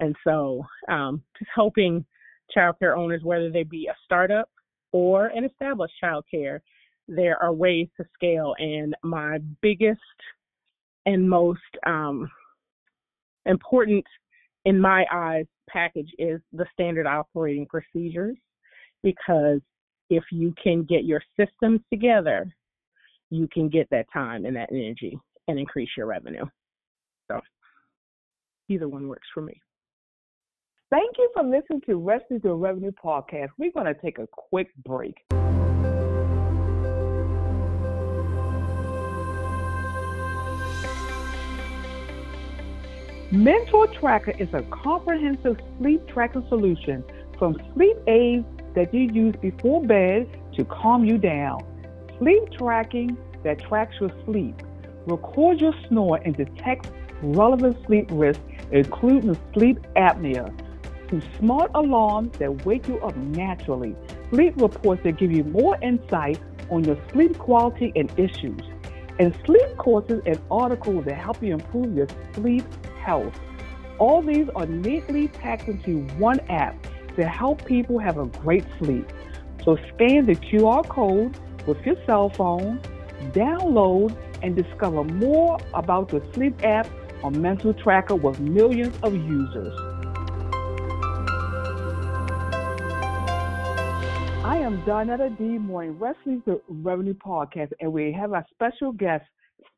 And 0.00 0.14
so, 0.24 0.64
um, 0.88 1.22
just 1.38 1.50
helping 1.54 2.04
childcare 2.56 2.96
owners, 2.96 3.22
whether 3.22 3.50
they 3.50 3.62
be 3.62 3.88
a 3.88 3.96
startup 4.04 4.48
or 4.92 5.26
an 5.28 5.44
established 5.44 5.94
childcare, 6.02 6.60
there 7.08 7.40
are 7.42 7.52
ways 7.52 7.88
to 7.96 8.04
scale. 8.14 8.54
And 8.58 8.94
my 9.02 9.38
biggest 9.62 10.00
and 11.04 11.28
most 11.28 11.60
um, 11.86 12.30
important, 13.44 14.04
in 14.64 14.80
my 14.80 15.04
eyes, 15.12 15.46
package 15.68 16.10
is 16.18 16.40
the 16.52 16.66
standard 16.72 17.06
operating 17.06 17.66
procedures 17.66 18.36
because 19.02 19.60
if 20.10 20.24
you 20.30 20.54
can 20.62 20.84
get 20.84 21.04
your 21.04 21.22
systems 21.38 21.80
together, 21.92 22.52
you 23.30 23.48
can 23.52 23.68
get 23.68 23.88
that 23.90 24.06
time 24.12 24.44
and 24.44 24.56
that 24.56 24.70
energy 24.70 25.18
and 25.48 25.58
increase 25.58 25.88
your 25.96 26.06
revenue. 26.06 26.44
So 27.30 27.40
either 28.68 28.88
one 28.88 29.08
works 29.08 29.26
for 29.34 29.40
me. 29.40 29.60
Thank 30.90 31.16
you 31.18 31.28
for 31.34 31.42
listening 31.42 31.80
to 31.86 31.96
Rescue 31.96 32.38
to 32.40 32.54
Revenue 32.54 32.92
podcast. 32.92 33.48
We're 33.58 33.72
going 33.72 33.86
to 33.86 34.00
take 34.00 34.18
a 34.18 34.28
quick 34.28 34.68
break. 34.84 35.16
Mentor 43.32 43.88
Tracker 43.88 44.30
is 44.38 44.54
a 44.54 44.62
comprehensive 44.70 45.56
sleep 45.78 46.06
tracking 46.06 46.46
solution 46.48 47.02
from 47.36 47.56
sleep 47.74 47.96
aids 48.06 48.46
that 48.76 48.94
you 48.94 49.10
use 49.12 49.34
before 49.42 49.84
bed 49.84 50.28
to 50.54 50.64
calm 50.66 51.04
you 51.04 51.18
down. 51.18 51.58
Sleep 52.20 52.44
tracking 52.56 53.18
that 53.42 53.58
tracks 53.58 53.96
your 54.00 54.12
sleep, 54.24 54.54
records 55.06 55.60
your 55.60 55.74
snore, 55.88 56.20
and 56.24 56.36
detects 56.36 56.88
relevant 57.20 57.76
sleep 57.84 58.06
risks, 58.12 58.44
including 58.70 59.36
sleep 59.52 59.80
apnea, 59.96 60.56
to 61.08 61.20
smart 61.40 61.72
alarms 61.74 62.30
that 62.38 62.64
wake 62.64 62.86
you 62.86 63.00
up 63.00 63.16
naturally, 63.16 63.96
sleep 64.30 64.54
reports 64.56 65.02
that 65.02 65.18
give 65.18 65.32
you 65.32 65.42
more 65.42 65.76
insight 65.82 66.38
on 66.70 66.84
your 66.84 66.98
sleep 67.10 67.36
quality 67.38 67.92
and 67.96 68.08
issues, 68.16 68.60
and 69.18 69.36
sleep 69.44 69.76
courses 69.78 70.22
and 70.26 70.38
articles 70.48 71.04
that 71.06 71.16
help 71.16 71.42
you 71.42 71.54
improve 71.54 71.92
your 71.92 72.06
sleep 72.34 72.64
health. 73.06 73.38
All 73.98 74.20
these 74.20 74.48
are 74.56 74.66
neatly 74.66 75.28
packed 75.28 75.68
into 75.68 76.00
one 76.18 76.40
app 76.50 76.74
to 77.16 77.26
help 77.26 77.64
people 77.64 77.98
have 77.98 78.18
a 78.18 78.26
great 78.26 78.66
sleep. 78.78 79.10
So 79.64 79.76
scan 79.94 80.26
the 80.26 80.34
QR 80.34 80.86
code 80.86 81.38
with 81.66 81.78
your 81.86 81.96
cell 82.04 82.28
phone, 82.30 82.80
download, 83.32 84.14
and 84.42 84.54
discover 84.54 85.04
more 85.04 85.58
about 85.72 86.08
the 86.08 86.20
sleep 86.34 86.62
app 86.64 86.88
or 87.22 87.30
mental 87.30 87.72
tracker 87.72 88.16
with 88.16 88.38
millions 88.40 88.94
of 89.02 89.14
users. 89.14 89.72
I 94.44 94.58
am 94.58 94.82
Donata 94.82 95.36
D. 95.38 95.44
Mooring, 95.58 95.98
Wrestling 95.98 96.42
the 96.44 96.60
Revenue 96.68 97.14
Podcast, 97.14 97.72
and 97.80 97.92
we 97.92 98.12
have 98.12 98.32
our 98.32 98.44
special 98.52 98.92
guest, 98.92 99.24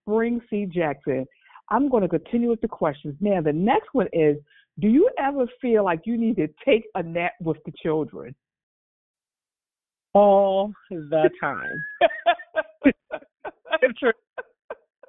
Spring 0.02 0.40
C. 0.50 0.66
Jackson. 0.66 1.26
I'm 1.70 1.88
going 1.88 2.02
to 2.02 2.08
continue 2.08 2.50
with 2.50 2.60
the 2.60 2.68
questions. 2.68 3.14
Now, 3.20 3.40
the 3.40 3.52
next 3.52 3.88
one 3.92 4.08
is 4.12 4.36
Do 4.80 4.88
you 4.88 5.10
ever 5.18 5.46
feel 5.60 5.84
like 5.84 6.00
you 6.04 6.16
need 6.16 6.36
to 6.36 6.48
take 6.64 6.84
a 6.94 7.02
nap 7.02 7.32
with 7.40 7.58
the 7.64 7.72
children? 7.82 8.34
All 10.14 10.72
the 10.90 11.30
time. 11.40 11.84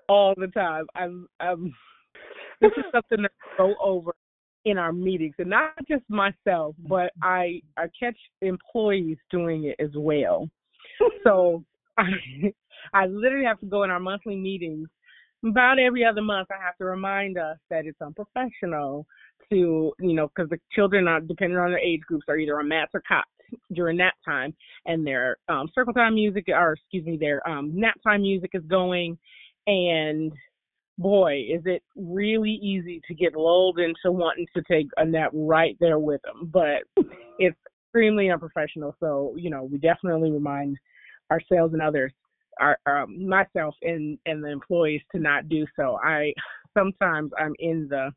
All 0.07 0.33
the 0.35 0.47
time. 0.47 0.85
I'm, 0.95 1.27
I'm, 1.39 1.73
this 2.61 2.71
is 2.77 2.83
something 2.91 3.21
that 3.21 3.31
I 3.53 3.57
go 3.57 3.75
over 3.81 4.11
in 4.65 4.77
our 4.77 4.91
meetings, 4.91 5.35
and 5.39 5.49
not 5.49 5.71
just 5.87 6.03
myself, 6.09 6.75
mm-hmm. 6.75 6.87
but 6.87 7.11
I 7.21 7.61
I 7.77 7.85
catch 7.97 8.17
employees 8.41 9.17
doing 9.31 9.65
it 9.65 9.75
as 9.83 9.91
well. 9.95 10.49
So 11.23 11.63
I 11.97 12.09
I 12.93 13.05
literally 13.05 13.45
have 13.45 13.59
to 13.61 13.65
go 13.65 13.83
in 13.83 13.89
our 13.89 13.99
monthly 13.99 14.35
meetings 14.35 14.89
about 15.47 15.79
every 15.79 16.05
other 16.05 16.21
month 16.21 16.49
I 16.51 16.63
have 16.63 16.77
to 16.77 16.85
remind 16.85 17.37
us 17.37 17.57
that 17.69 17.85
it's 17.85 18.01
unprofessional 18.01 19.05
to, 19.51 19.93
you 19.99 20.13
know, 20.13 20.27
because 20.27 20.49
the 20.49 20.59
children 20.73 21.07
are 21.07 21.21
depending 21.21 21.57
on 21.57 21.71
their 21.71 21.79
age 21.79 22.01
groups 22.01 22.25
are 22.27 22.37
either 22.37 22.59
on 22.59 22.67
mats 22.67 22.91
or 22.93 23.01
cots 23.07 23.29
during 23.73 23.97
nap 23.97 24.13
time, 24.23 24.53
and 24.85 25.05
their 25.05 25.37
um, 25.47 25.69
circle 25.73 25.93
time 25.93 26.15
music, 26.15 26.45
or 26.49 26.73
excuse 26.73 27.05
me, 27.05 27.17
their 27.17 27.47
um, 27.49 27.71
nap 27.73 27.95
time 28.03 28.21
music 28.21 28.51
is 28.53 28.63
going, 28.69 29.17
and 29.65 30.31
boy, 30.99 31.45
is 31.49 31.61
it 31.65 31.81
really 31.95 32.59
easy 32.61 33.01
to 33.07 33.13
get 33.15 33.35
lulled 33.35 33.79
into 33.79 34.11
wanting 34.11 34.45
to 34.55 34.61
take 34.69 34.87
a 34.97 35.05
nap 35.05 35.31
right 35.33 35.77
there 35.79 35.97
with 35.97 36.21
them, 36.23 36.49
but 36.51 36.83
it's 37.39 37.57
extremely 37.87 38.29
unprofessional. 38.29 38.95
So, 38.99 39.33
you 39.37 39.49
know, 39.49 39.63
we 39.63 39.77
definitely 39.79 40.29
remind 40.29 40.77
ourselves 41.31 41.73
and 41.73 41.81
others 41.81 42.11
our, 42.59 42.77
um, 42.85 43.27
myself 43.27 43.75
and 43.81 44.17
and 44.25 44.43
the 44.43 44.49
employees 44.49 45.01
to 45.13 45.19
not 45.19 45.49
do 45.49 45.65
so. 45.75 45.97
I 46.03 46.33
sometimes 46.77 47.31
I'm 47.37 47.53
in 47.59 47.87
the 47.89 48.11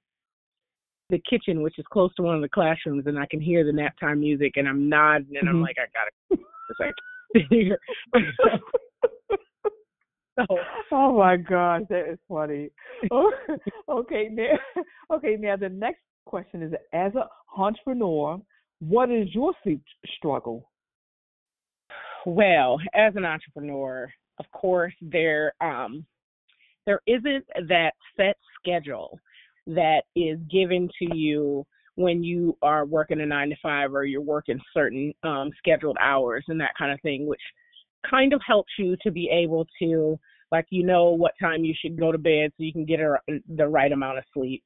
the 1.10 1.22
kitchen, 1.28 1.62
which 1.62 1.78
is 1.78 1.84
close 1.92 2.12
to 2.16 2.22
one 2.22 2.34
of 2.34 2.42
the 2.42 2.48
classrooms, 2.48 3.06
and 3.06 3.18
I 3.18 3.26
can 3.26 3.40
hear 3.40 3.64
the 3.64 3.72
nap 3.72 3.94
time 4.00 4.20
music, 4.20 4.52
and 4.56 4.66
I'm 4.66 4.88
nodding, 4.88 5.36
and 5.36 5.46
mm-hmm. 5.46 5.56
I'm 5.56 5.62
like, 5.62 5.76
I 5.78 5.86
gotta. 5.92 6.42
It's 6.70 6.80
like. 6.80 6.94
so, 10.38 10.46
oh 10.92 11.18
my 11.18 11.36
gosh, 11.36 11.82
that 11.90 12.10
is 12.10 12.18
funny. 12.28 12.70
okay, 13.88 14.28
now, 14.30 14.58
okay, 15.14 15.36
now 15.38 15.56
the 15.56 15.68
next 15.68 16.00
question 16.24 16.62
is: 16.62 16.72
As 16.92 17.12
an 17.14 17.24
entrepreneur, 17.56 18.40
what 18.80 19.10
is 19.10 19.34
your 19.34 19.52
sleep 19.62 19.82
struggle? 20.16 20.70
Well, 22.24 22.78
as 22.94 23.14
an 23.16 23.24
entrepreneur, 23.24 24.08
of 24.42 24.50
course, 24.52 24.94
there 25.00 25.52
um, 25.60 26.04
there 26.86 27.00
isn't 27.06 27.44
that 27.68 27.92
set 28.16 28.36
schedule 28.60 29.18
that 29.66 30.02
is 30.16 30.38
given 30.50 30.88
to 30.98 31.16
you 31.16 31.64
when 31.94 32.24
you 32.24 32.56
are 32.62 32.84
working 32.84 33.20
a 33.20 33.26
nine 33.26 33.50
to 33.50 33.56
five 33.62 33.94
or 33.94 34.04
you're 34.04 34.20
working 34.20 34.58
certain 34.74 35.12
um, 35.22 35.50
scheduled 35.58 35.96
hours 36.00 36.44
and 36.48 36.60
that 36.60 36.72
kind 36.76 36.90
of 36.90 37.00
thing, 37.02 37.26
which 37.26 37.40
kind 38.08 38.32
of 38.32 38.40
helps 38.44 38.72
you 38.78 38.96
to 39.02 39.12
be 39.12 39.28
able 39.30 39.66
to 39.78 40.18
like 40.50 40.66
you 40.70 40.84
know 40.84 41.10
what 41.10 41.32
time 41.40 41.64
you 41.64 41.74
should 41.80 41.98
go 41.98 42.10
to 42.10 42.18
bed 42.18 42.50
so 42.50 42.64
you 42.64 42.72
can 42.72 42.84
get 42.84 43.00
a, 43.00 43.16
the 43.56 43.66
right 43.66 43.92
amount 43.92 44.18
of 44.18 44.24
sleep, 44.34 44.62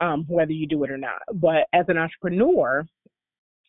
um, 0.00 0.24
whether 0.28 0.52
you 0.52 0.66
do 0.66 0.82
it 0.82 0.90
or 0.90 0.98
not. 0.98 1.22
But 1.34 1.68
as 1.72 1.84
an 1.88 1.96
entrepreneur, 1.96 2.84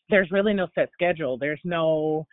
there's 0.10 0.32
really 0.32 0.54
no 0.54 0.68
set 0.74 0.90
schedule. 0.94 1.38
There's 1.38 1.62
no 1.64 2.26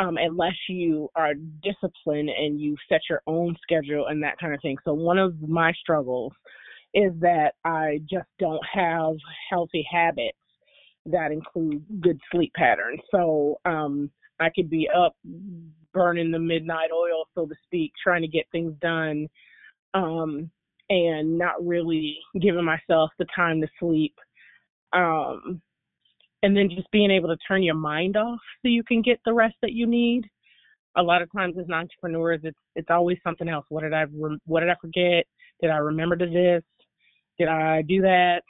um, 0.00 0.16
unless 0.16 0.56
you 0.68 1.08
are 1.14 1.34
disciplined 1.62 2.30
and 2.30 2.58
you 2.58 2.74
set 2.88 3.02
your 3.08 3.20
own 3.26 3.54
schedule 3.62 4.06
and 4.06 4.22
that 4.22 4.38
kind 4.38 4.54
of 4.54 4.60
thing. 4.62 4.78
So 4.84 4.94
one 4.94 5.18
of 5.18 5.40
my 5.46 5.72
struggles 5.74 6.32
is 6.94 7.12
that 7.20 7.52
I 7.64 8.00
just 8.10 8.28
don't 8.38 8.64
have 8.72 9.14
healthy 9.50 9.86
habits 9.90 10.38
that 11.06 11.32
include 11.32 11.84
good 12.00 12.18
sleep 12.32 12.52
patterns. 12.54 13.00
So 13.10 13.60
um, 13.66 14.10
I 14.40 14.48
could 14.54 14.70
be 14.70 14.88
up 14.88 15.14
burning 15.92 16.30
the 16.30 16.38
midnight 16.38 16.90
oil, 16.92 17.24
so 17.34 17.46
to 17.46 17.54
speak, 17.64 17.92
trying 18.02 18.22
to 18.22 18.28
get 18.28 18.46
things 18.50 18.72
done, 18.80 19.28
um, 19.92 20.50
and 20.88 21.38
not 21.38 21.64
really 21.64 22.16
giving 22.40 22.64
myself 22.64 23.10
the 23.18 23.26
time 23.36 23.60
to 23.60 23.68
sleep. 23.78 24.14
Um, 24.92 25.60
and 26.42 26.56
then 26.56 26.70
just 26.70 26.90
being 26.90 27.10
able 27.10 27.28
to 27.28 27.36
turn 27.46 27.62
your 27.62 27.74
mind 27.74 28.16
off 28.16 28.40
so 28.62 28.68
you 28.68 28.82
can 28.82 29.02
get 29.02 29.20
the 29.24 29.32
rest 29.32 29.56
that 29.62 29.72
you 29.72 29.86
need. 29.86 30.24
A 30.96 31.02
lot 31.02 31.22
of 31.22 31.30
times 31.32 31.56
as 31.58 31.70
entrepreneurs, 31.70 32.40
it's 32.42 32.58
it's 32.74 32.90
always 32.90 33.18
something 33.22 33.48
else. 33.48 33.64
What 33.68 33.82
did 33.82 33.94
I 33.94 34.04
what 34.46 34.60
did 34.60 34.70
I 34.70 34.74
forget? 34.80 35.24
Did 35.60 35.70
I 35.70 35.76
remember 35.76 36.16
to 36.16 36.26
this? 36.26 36.64
Did 37.38 37.48
I 37.48 37.82
do 37.82 38.02
that? 38.02 38.42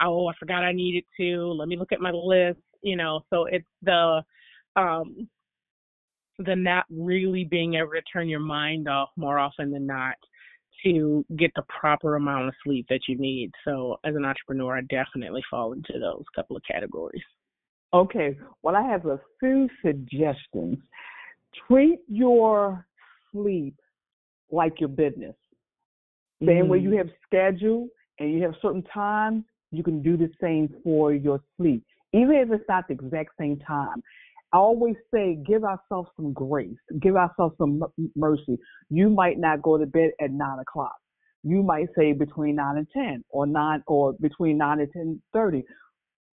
Oh, 0.00 0.28
I 0.28 0.34
forgot 0.38 0.62
I 0.62 0.72
needed 0.72 1.04
to. 1.18 1.52
Let 1.52 1.68
me 1.68 1.76
look 1.76 1.92
at 1.92 2.00
my 2.00 2.12
list. 2.12 2.60
You 2.82 2.96
know, 2.96 3.22
so 3.30 3.46
it's 3.46 3.66
the 3.82 4.22
um 4.76 5.28
the 6.38 6.54
not 6.54 6.84
really 6.90 7.44
being 7.44 7.74
able 7.74 7.90
to 7.92 8.02
turn 8.12 8.28
your 8.28 8.40
mind 8.40 8.88
off 8.88 9.08
more 9.16 9.38
often 9.38 9.70
than 9.70 9.86
not 9.86 10.16
to 10.84 11.24
get 11.36 11.50
the 11.56 11.62
proper 11.68 12.16
amount 12.16 12.48
of 12.48 12.54
sleep 12.64 12.86
that 12.88 13.00
you 13.08 13.18
need. 13.18 13.50
So 13.64 13.96
as 14.04 14.14
an 14.14 14.24
entrepreneur, 14.24 14.78
I 14.78 14.82
definitely 14.82 15.42
fall 15.50 15.72
into 15.72 15.98
those 15.98 16.24
couple 16.34 16.56
of 16.56 16.62
categories. 16.70 17.22
Okay. 17.94 18.36
Well, 18.62 18.76
I 18.76 18.82
have 18.82 19.06
a 19.06 19.20
few 19.40 19.68
suggestions. 19.84 20.78
Treat 21.66 22.00
your 22.08 22.86
sleep 23.32 23.74
like 24.50 24.80
your 24.80 24.88
business. 24.88 25.34
Same 26.44 26.66
mm. 26.66 26.68
way 26.68 26.78
you 26.78 26.96
have 26.96 27.08
schedule 27.26 27.88
and 28.18 28.32
you 28.32 28.42
have 28.42 28.54
certain 28.60 28.82
times, 28.82 29.44
you 29.70 29.82
can 29.82 30.02
do 30.02 30.16
the 30.16 30.30
same 30.40 30.74
for 30.84 31.12
your 31.12 31.40
sleep, 31.56 31.84
even 32.12 32.34
if 32.36 32.50
it's 32.50 32.64
not 32.68 32.86
the 32.88 32.94
exact 32.94 33.30
same 33.38 33.58
time. 33.58 34.02
I 34.52 34.58
always 34.58 34.94
say, 35.12 35.38
give 35.46 35.64
ourselves 35.64 36.08
some 36.16 36.32
grace, 36.32 36.76
give 37.00 37.16
ourselves 37.16 37.56
some 37.58 37.82
mercy. 38.14 38.56
You 38.90 39.10
might 39.10 39.38
not 39.38 39.62
go 39.62 39.76
to 39.76 39.86
bed 39.86 40.10
at 40.20 40.30
nine 40.30 40.58
o'clock. 40.60 40.94
You 41.42 41.62
might 41.62 41.88
say 41.96 42.12
between 42.12 42.56
nine 42.56 42.76
and 42.78 42.86
ten, 42.92 43.24
or 43.28 43.46
nine, 43.46 43.82
or 43.86 44.14
between 44.20 44.58
nine 44.58 44.80
and 44.80 44.90
ten 44.92 45.22
thirty, 45.32 45.64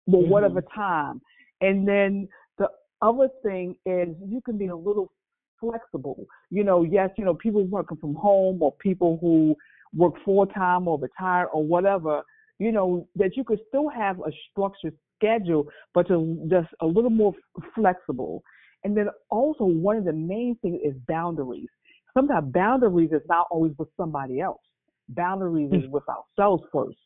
but 0.05 0.17
mm-hmm. 0.17 0.29
whatever 0.29 0.61
time. 0.73 1.21
And 1.61 1.87
then 1.87 2.27
the 2.57 2.69
other 3.01 3.29
thing 3.43 3.75
is, 3.85 4.09
you 4.25 4.41
can 4.45 4.57
be 4.57 4.67
a 4.67 4.75
little 4.75 5.11
flexible. 5.59 6.25
You 6.49 6.63
know, 6.63 6.83
yes, 6.83 7.09
you 7.17 7.25
know, 7.25 7.33
people 7.33 7.65
working 7.65 7.97
from 7.97 8.15
home 8.15 8.61
or 8.61 8.73
people 8.79 9.17
who 9.21 9.55
work 9.95 10.13
full 10.25 10.45
time 10.45 10.87
or 10.87 10.99
retired 10.99 11.47
or 11.53 11.63
whatever, 11.63 12.21
you 12.59 12.71
know, 12.71 13.07
that 13.15 13.35
you 13.35 13.43
could 13.43 13.59
still 13.67 13.89
have 13.89 14.19
a 14.19 14.31
structured 14.51 14.95
schedule, 15.17 15.67
but 15.93 16.07
to 16.07 16.47
just 16.49 16.67
a 16.81 16.85
little 16.85 17.09
more 17.09 17.33
flexible. 17.75 18.43
And 18.83 18.95
then 18.95 19.07
also 19.29 19.65
one 19.65 19.97
of 19.97 20.05
the 20.05 20.13
main 20.13 20.57
things 20.61 20.79
is 20.83 20.93
boundaries. 21.07 21.69
Sometimes 22.13 22.51
boundaries 22.53 23.11
is 23.11 23.21
not 23.27 23.47
always 23.51 23.73
with 23.77 23.89
somebody 23.97 24.39
else. 24.39 24.61
Boundaries 25.09 25.71
is 25.71 25.89
with 25.89 26.03
ourselves 26.07 26.63
first. 26.71 26.97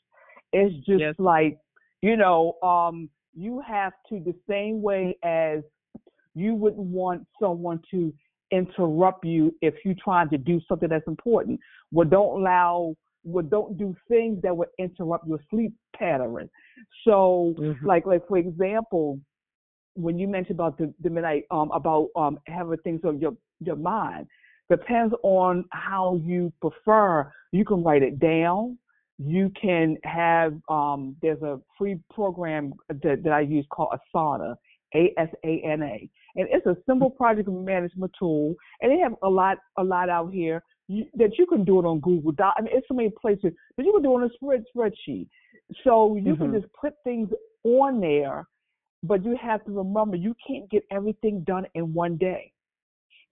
It's 0.54 0.76
just 0.86 1.00
yes. 1.00 1.16
like, 1.18 1.58
you 2.02 2.18
know, 2.18 2.58
um, 2.62 3.10
you 3.34 3.62
have 3.66 3.94
to 4.10 4.20
the 4.20 4.36
same 4.50 4.82
way 4.82 5.18
as 5.24 5.62
you 6.36 6.56
wouldn't 6.56 6.82
want 6.82 7.26
someone 7.40 7.80
to 7.92 8.14
interrupt 8.52 9.26
you 9.26 9.56
if 9.62 9.74
you're 9.86 9.96
trying 10.04 10.30
to 10.30 10.38
do 10.38 10.60
something 10.68 10.90
that's 10.90 11.08
important. 11.08 11.60
Well, 11.92 12.08
don't 12.08 12.42
allow, 12.42 12.96
well, 13.24 13.46
don't 13.46 13.78
do 13.78 13.96
things 14.08 14.42
that 14.42 14.56
would 14.56 14.70
interrupt 14.80 15.28
your 15.28 15.40
sleep 15.50 15.74
pattern. 15.96 16.50
So, 17.06 17.54
mm-hmm. 17.58 17.86
like, 17.86 18.06
like 18.06 18.28
for 18.28 18.38
example, 18.38 19.20
when 19.96 20.18
you 20.18 20.28
mentioned 20.28 20.60
about 20.60 20.78
the, 20.78 20.94
the 21.02 21.10
midnight, 21.10 21.44
um, 21.52 21.70
about 21.72 22.10
um 22.16 22.40
having 22.48 22.78
things 22.78 23.02
on 23.04 23.20
your 23.20 23.36
your 23.60 23.76
mind, 23.76 24.28
depends 24.70 25.14
on 25.24 25.66
how 25.72 26.20
you 26.24 26.52
prefer. 26.62 27.32
You 27.52 27.66
can 27.66 27.84
write 27.84 28.04
it 28.04 28.20
down. 28.20 28.78
You 29.20 29.52
can 29.62 29.98
have 30.04 30.54
um, 30.70 31.16
there's 31.22 31.42
a 31.44 31.60
free 31.78 32.00
program 32.12 32.74
that, 32.90 33.22
that 33.24 33.34
I 33.34 33.42
use 33.42 33.66
called 33.70 33.94
Asana, 34.16 34.56
A 34.96 35.14
S 35.18 35.30
A 35.44 35.62
N 35.64 35.84
A, 35.84 36.10
and 36.36 36.48
it's 36.50 36.66
a 36.66 36.76
simple 36.88 37.10
project 37.10 37.48
management 37.48 38.14
tool. 38.18 38.56
And 38.80 38.92
they 38.92 39.00
have 39.00 39.14
a 39.22 39.30
lot 39.30 39.58
a 39.78 39.84
lot 39.84 40.10
out 40.10 40.34
here 40.34 40.64
you, 40.92 41.06
that 41.16 41.38
you 41.38 41.46
can 41.46 41.64
do 41.64 41.80
it 41.80 41.86
on 41.86 42.00
Google 42.00 42.34
Doc. 42.34 42.54
I 42.58 42.62
mean, 42.62 42.74
it's 42.76 42.88
so 42.88 42.94
many 42.94 43.10
places 43.10 43.54
that 43.78 43.86
you 43.86 43.94
can 43.94 44.04
do 44.04 44.12
it 44.12 44.16
on 44.16 44.24
a 44.24 44.30
spread 44.34 44.64
spreadsheet. 44.76 45.28
So 45.84 46.16
you 46.16 46.34
mm-hmm. 46.34 46.52
can 46.52 46.62
just 46.62 46.72
put 46.74 46.94
things 47.04 47.30
on 47.64 48.02
there, 48.02 48.48
but 49.04 49.24
you 49.24 49.38
have 49.42 49.64
to 49.66 49.72
remember 49.72 50.18
you 50.18 50.36
can't 50.46 50.70
get 50.70 50.84
everything 50.92 51.44
done 51.48 51.66
in 51.76 51.94
one 51.94 52.18
day. 52.18 52.52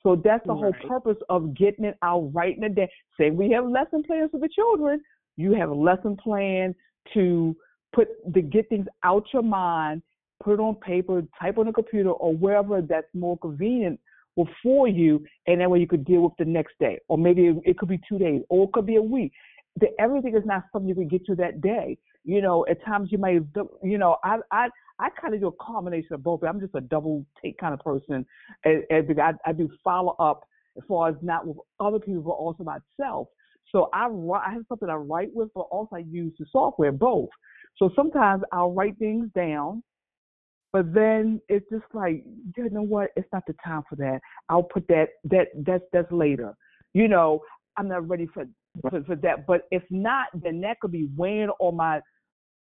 So 0.04 0.16
that's 0.16 0.46
the 0.46 0.54
right. 0.54 0.74
whole 0.74 0.90
purpose 0.90 1.22
of 1.30 1.54
getting 1.54 1.84
it 1.84 1.98
out, 2.02 2.32
right 2.34 2.56
in 2.56 2.64
it 2.64 2.76
day. 2.76 2.90
Say 3.20 3.32
we 3.32 3.52
have 3.52 3.66
lesson 3.66 4.04
plans 4.04 4.32
for 4.32 4.40
the 4.40 4.50
children. 4.56 5.02
You 5.36 5.54
have 5.54 5.70
a 5.70 5.74
lesson 5.74 6.16
plan 6.16 6.74
to 7.14 7.56
put 7.94 8.08
to 8.34 8.42
get 8.42 8.70
things 8.70 8.88
out 9.04 9.26
your 9.34 9.44
mind, 9.44 10.02
put 10.42 10.54
it 10.54 10.60
on 10.62 10.76
paper, 10.76 11.24
type 11.40 11.58
on 11.58 11.68
a 11.68 11.74
computer, 11.74 12.12
or 12.12 12.34
wherever 12.34 12.82
that's 12.82 13.08
more 13.14 13.38
convenient 13.38 14.00
for 14.64 14.88
you, 14.88 15.24
and 15.48 15.62
that 15.62 15.70
way 15.70 15.80
you 15.80 15.88
could 15.88 16.06
deal 16.06 16.22
with 16.22 16.34
the 16.40 16.46
next 16.46 16.76
day, 16.80 16.98
or 17.08 17.18
maybe 17.18 17.54
it 17.64 17.78
could 17.78 17.90
be 17.90 18.00
two 18.08 18.18
days, 18.18 18.42
or 18.50 18.66
it 18.66 18.72
could 18.74 18.86
be 18.86 18.96
a 18.96 19.02
week. 19.02 19.32
The, 19.80 19.88
everything 20.00 20.36
is 20.36 20.46
not 20.46 20.64
something 20.72 20.90
you 20.90 20.96
can 20.96 21.08
get 21.08 21.26
to 21.26 21.36
that 21.36 21.62
day. 21.62 21.98
You 22.24 22.42
know, 22.42 22.66
at 22.70 22.84
times 22.84 23.10
you 23.12 23.18
might, 23.18 23.42
you 23.84 23.98
know, 23.98 24.18
I 24.24 24.38
I 24.52 24.70
I 25.00 25.10
kind 25.10 25.34
of 25.34 25.40
do 25.40 25.48
a 25.48 25.64
combination 25.64 26.14
of 26.14 26.24
both. 26.24 26.44
I'm 26.44 26.60
just 26.60 26.76
a 26.76 26.82
double 26.82 27.26
take 27.42 27.58
kind 27.58 27.74
of 27.74 27.80
person, 27.80 28.26
and, 28.66 28.84
and 28.90 29.22
I, 29.22 29.34
I 29.46 29.54
do 29.54 29.70
follow 29.84 30.16
up 30.20 30.42
as 30.78 30.84
far 30.88 31.10
as 31.10 31.16
not 31.22 31.48
with 31.48 31.58
other 31.80 32.00
people, 32.00 32.22
but 32.22 32.32
also 32.32 32.64
myself. 32.64 33.28
So 33.72 33.90
I 33.94 34.08
I 34.08 34.54
have 34.54 34.64
something 34.68 34.90
I 34.90 34.96
write 34.96 35.30
with, 35.34 35.50
but 35.54 35.68
also 35.72 35.96
I 35.96 36.00
use 36.00 36.34
the 36.40 36.46
software 36.52 36.92
both. 36.92 37.30
So 37.78 37.90
sometimes 37.96 38.44
I'll 38.52 38.74
write 38.74 38.98
things 38.98 39.30
down, 39.36 39.84
but 40.72 40.94
then 40.94 41.42
it's 41.50 41.66
just 41.70 41.86
like 41.94 42.24
you 42.58 42.70
know 42.70 42.82
what? 42.82 43.10
It's 43.16 43.28
not 43.34 43.44
the 43.48 43.56
time 43.64 43.84
for 43.90 43.96
that. 43.98 44.20
I'll 44.50 44.64
put 44.64 44.88
that 44.88 45.10
that 45.26 45.48
that's 45.66 45.84
that's 45.92 46.12
later. 46.12 46.54
You 46.94 47.08
know, 47.08 47.42
I'm 47.78 47.88
not 47.88 48.08
ready 48.08 48.28
for 48.28 48.46
for, 48.82 49.04
for 49.04 49.16
that. 49.16 49.48
But 49.48 49.62
if 49.72 49.84
not, 49.90 50.28
then 50.34 50.62
that 50.62 50.80
could 50.80 50.92
be 50.92 51.10
weighing 51.16 51.50
on 51.60 51.76
my 51.76 52.02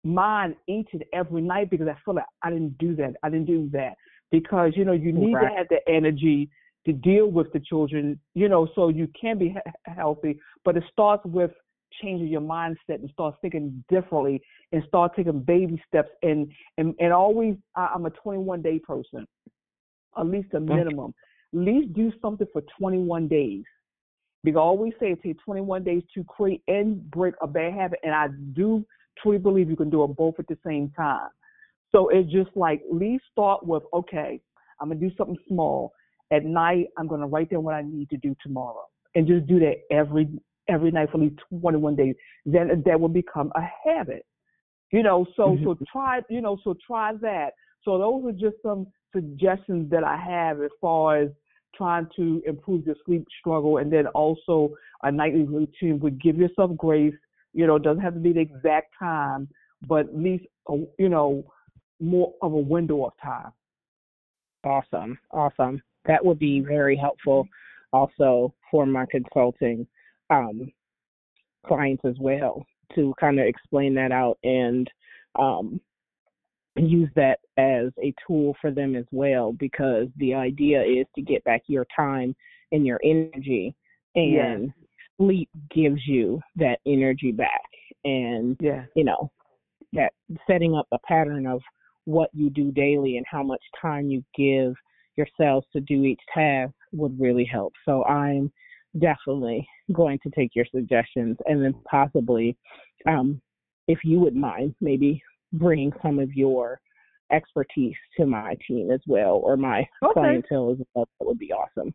mind 0.03 0.57
each 0.67 0.89
and 0.93 1.05
every 1.13 1.43
night 1.43 1.71
because 1.71 1.89
I 1.89 1.97
feel 2.05 2.15
like 2.15 2.25
I 2.43 2.51
didn't 2.51 2.79
do 2.79 2.97
that. 2.97 3.17
I 3.23 3.29
didn't 3.29 3.47
do 3.47 3.69
that 3.73 3.95
because 4.31 4.73
you 4.77 4.85
know 4.85 4.93
you 4.93 5.13
need 5.13 5.35
right. 5.35 5.51
to 5.51 5.57
have 5.57 5.67
the 5.69 5.81
energy 5.89 6.49
to 6.87 6.93
deal 6.95 7.27
with 7.27 7.53
the 7.53 7.61
children. 7.61 8.19
You 8.35 8.49
know, 8.49 8.69
so 8.75 8.89
you 8.89 9.09
can 9.21 9.39
be 9.39 9.55
healthy. 9.85 10.39
But 10.65 10.79
it 10.79 10.85
starts 10.91 11.25
with 11.27 11.51
changing 12.01 12.29
your 12.29 12.41
mindset 12.41 13.01
and 13.01 13.11
start 13.13 13.35
thinking 13.41 13.85
differently 13.89 14.41
and 14.73 14.83
start 14.89 15.13
taking 15.17 15.41
baby 15.41 15.83
steps 15.87 16.11
and 16.23 16.51
and 16.79 16.95
and 16.99 17.13
always 17.13 17.57
I'm 17.77 18.07
a 18.07 18.11
21 18.11 18.63
day 18.63 18.79
person, 18.79 19.27
at 20.19 20.27
least 20.27 20.55
a 20.55 20.61
minimum. 20.61 21.15
At 21.53 21.61
least 21.61 21.93
do 21.95 22.13
something 22.23 22.47
for 22.53 22.63
21 22.79 23.29
days. 23.29 23.65
Because 24.43 24.59
I 24.59 24.63
always 24.63 24.93
say 24.99 25.13
it 25.13 25.23
takes 25.23 25.43
21 25.45 25.85
days 25.85 26.03
to 26.15 26.25
create 26.25 26.63
and 26.69 27.11
break 27.11 27.35
a 27.43 27.47
bad 27.47 27.75
habit, 27.75 27.99
and 28.03 28.15
I 28.15 28.29
do 28.55 28.85
truly 29.19 29.39
believe 29.39 29.69
you 29.69 29.77
can 29.77 29.91
do 29.91 30.03
it 30.05 30.17
both 30.17 30.37
at 30.39 30.47
the 30.47 30.57
same 30.65 30.91
time. 30.97 31.29
So 31.93 32.09
it's 32.09 32.31
just 32.31 32.51
like, 32.55 32.81
at 32.89 32.97
least 32.97 33.25
start 33.31 33.67
with, 33.67 33.83
okay, 33.93 34.41
I'm 34.81 34.89
gonna 34.89 35.01
do 35.01 35.11
something 35.17 35.37
small. 35.47 35.93
At 36.31 36.45
night, 36.45 36.87
I'm 36.97 37.07
gonna 37.07 37.27
write 37.27 37.51
down 37.51 37.65
what 37.65 37.75
I 37.75 37.83
need 37.83 38.09
to 38.11 38.17
do 38.17 38.35
tomorrow, 38.43 38.87
and 39.15 39.27
just 39.27 39.47
do 39.47 39.59
that 39.59 39.77
every 39.91 40.29
every 40.71 40.91
night 40.91 41.11
for 41.11 41.19
at 41.19 41.23
least 41.23 41.41
21 41.61 41.97
days. 41.97 42.15
Then 42.47 42.83
that 42.87 43.01
will 43.01 43.09
become 43.09 43.53
a 43.55 43.63
habit. 43.85 44.25
You 44.93 45.03
know, 45.03 45.27
so 45.37 45.49
mm-hmm. 45.49 45.65
so 45.65 45.79
try, 45.93 46.21
you 46.29 46.41
know, 46.41 46.59
so 46.65 46.75
try 46.85 47.13
that. 47.21 47.51
So 47.85 47.99
those 47.99 48.25
are 48.27 48.33
just 48.33 48.57
some 48.63 48.87
suggestions 49.15 49.91
that 49.91 50.05
I 50.05 50.17
have 50.17 50.61
as 50.61 50.71
far 50.81 51.19
as 51.19 51.31
trying 51.77 52.09
to 52.17 52.43
improve 52.47 52.85
your 52.87 52.97
sleep 53.07 53.25
struggle, 53.39 53.79
and 53.79 53.93
then 53.93 54.07
also 54.09 54.71
a 55.03 55.13
nightly 55.13 55.45
routine 55.45 56.01
would 56.01 56.21
give 56.21 56.37
yourself 56.37 56.77
grace 56.77 57.15
you 57.53 57.67
know, 57.67 57.77
it 57.77 57.83
doesn't 57.83 58.03
have 58.03 58.15
to 58.15 58.21
be 58.21 58.33
the 58.33 58.41
exact 58.41 58.95
time, 58.99 59.49
but 59.87 60.09
at 60.09 60.17
least, 60.17 60.45
a, 60.69 60.77
you 60.99 61.09
know, 61.09 61.45
more 62.01 62.33
of 62.43 62.53
a 62.53 62.59
window 62.59 63.07
of 63.07 63.13
time. 63.23 63.51
Awesome. 64.65 65.19
Awesome. 65.31 65.83
That 66.07 66.25
would 66.25 66.39
be 66.39 66.61
very 66.61 66.97
helpful 66.97 67.47
also 67.93 68.55
for 68.71 68.87
my 68.87 69.05
consulting 69.11 69.87
um, 70.31 70.71
clients 71.67 72.03
as 72.05 72.15
well 72.21 72.65
to 72.95 73.15
kind 73.21 73.39
of 73.39 73.47
explain 73.47 73.95
that 73.95 74.13
out 74.13 74.39
and 74.43 74.89
um, 75.39 75.81
use 76.77 77.09
that 77.17 77.39
as 77.57 77.93
a 78.03 78.15
tool 78.27 78.55
for 78.61 78.71
them 78.71 78.97
as 78.97 79.05
well 79.13 79.53
because 79.53 80.09
the 80.17 80.35
idea 80.35 80.83
is 80.83 81.07
to 81.15 81.23
get 81.23 81.43
back 81.45 81.63
your 81.67 81.87
time 81.95 82.35
and 82.73 82.87
your 82.87 83.01
energy 83.05 83.75
and 84.15 84.65
yes 84.65 84.75
sleep 85.21 85.49
gives 85.75 86.01
you 86.07 86.41
that 86.57 86.79
energy 86.87 87.31
back 87.31 87.69
and 88.05 88.57
you 88.97 89.05
know 89.05 89.31
that 89.93 90.13
setting 90.47 90.75
up 90.75 90.87
a 90.93 90.99
pattern 91.07 91.47
of 91.47 91.61
what 92.05 92.31
you 92.33 92.49
do 92.49 92.73
daily 92.73 93.19
and 93.19 93.27
how 93.31 93.43
much 93.43 93.63
time 93.81 94.09
you 94.09 94.25
give 94.35 94.75
yourselves 95.17 95.67
to 95.73 95.81
do 95.81 96.05
each 96.05 96.21
task 96.33 96.73
would 96.93 97.19
really 97.21 97.45
help. 97.45 97.73
So 97.85 98.05
i'm 98.05 98.51
definitely 98.99 99.67
going 99.93 100.19
to 100.23 100.31
take 100.31 100.51
your 100.55 100.67
suggestions 100.75 101.37
and 101.47 101.63
then 101.63 101.75
possibly 101.89 102.57
um, 103.07 103.41
if 103.89 103.99
you 104.05 104.19
would 104.19 104.35
mind 104.35 104.75
maybe 104.81 105.23
bring 105.53 105.93
some 106.03 106.19
of 106.19 106.33
your 106.35 106.81
expertise 107.33 107.95
to 108.17 108.27
my 108.27 108.57
team 108.67 108.91
as 108.91 109.01
well 109.07 109.41
or 109.45 109.57
my 109.57 109.87
okay. 110.03 110.13
clientele 110.15 110.73
as 110.73 110.79
well 110.95 111.09
that 111.19 111.27
would 111.27 111.39
be 111.39 111.53
awesome 111.53 111.95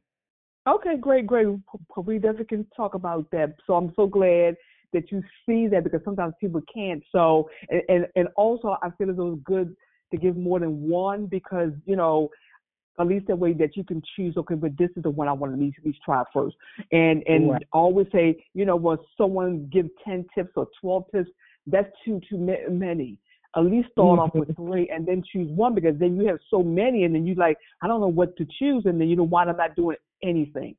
Okay, 0.67 0.97
great, 0.97 1.27
great. 1.27 1.47
We 1.95 2.15
definitely 2.15 2.45
can 2.45 2.65
talk 2.75 2.95
about 2.95 3.29
that. 3.31 3.55
So 3.67 3.75
I'm 3.75 3.93
so 3.95 4.07
glad 4.07 4.55
that 4.93 5.11
you 5.11 5.21
see 5.45 5.67
that 5.67 5.83
because 5.83 6.01
sometimes 6.03 6.33
people 6.41 6.61
can't. 6.73 7.03
So 7.11 7.49
and 7.69 7.81
and, 7.87 8.07
and 8.15 8.27
also 8.35 8.77
I 8.81 8.89
feel 8.97 9.11
as 9.11 9.17
though 9.17 9.33
it's 9.33 9.43
good 9.43 9.75
to 10.11 10.17
give 10.17 10.35
more 10.35 10.59
than 10.59 10.89
one 10.89 11.27
because 11.27 11.71
you 11.85 11.95
know 11.95 12.29
at 12.99 13.07
least 13.07 13.27
that 13.27 13.37
way 13.37 13.53
that 13.53 13.75
you 13.75 13.83
can 13.83 14.01
choose. 14.15 14.37
Okay, 14.37 14.55
but 14.55 14.77
this 14.77 14.89
is 14.95 15.03
the 15.03 15.09
one 15.09 15.27
I 15.27 15.33
want 15.33 15.51
to 15.53 15.57
at 15.57 15.61
least, 15.61 15.77
at 15.79 15.85
least 15.85 15.99
try 16.03 16.23
first. 16.33 16.55
And 16.91 17.23
and 17.27 17.51
right. 17.51 17.67
always 17.73 18.07
say 18.11 18.43
you 18.53 18.65
know 18.65 18.75
when 18.75 18.97
someone 19.17 19.69
give 19.71 19.87
ten 20.03 20.25
tips 20.35 20.51
or 20.55 20.67
twelve 20.79 21.05
tips, 21.13 21.29
that's 21.67 21.89
too 22.03 22.21
too 22.29 22.37
many 22.69 23.19
at 23.55 23.63
least 23.63 23.89
start 23.91 24.19
off 24.19 24.35
with 24.35 24.49
mm-hmm. 24.49 24.67
three 24.67 24.89
and 24.89 25.07
then 25.07 25.23
choose 25.31 25.49
one 25.51 25.73
because 25.73 25.97
then 25.97 26.17
you 26.17 26.27
have 26.27 26.39
so 26.49 26.61
many 26.61 27.03
and 27.03 27.15
then 27.15 27.25
you 27.25 27.35
like 27.35 27.57
I 27.81 27.87
don't 27.87 28.01
know 28.01 28.07
what 28.07 28.35
to 28.37 28.45
choose 28.59 28.83
and 28.85 28.99
then 28.99 29.07
you 29.07 29.15
know 29.15 29.23
why 29.23 29.45
I'm 29.45 29.57
not 29.57 29.75
doing 29.75 29.97
anything. 30.23 30.75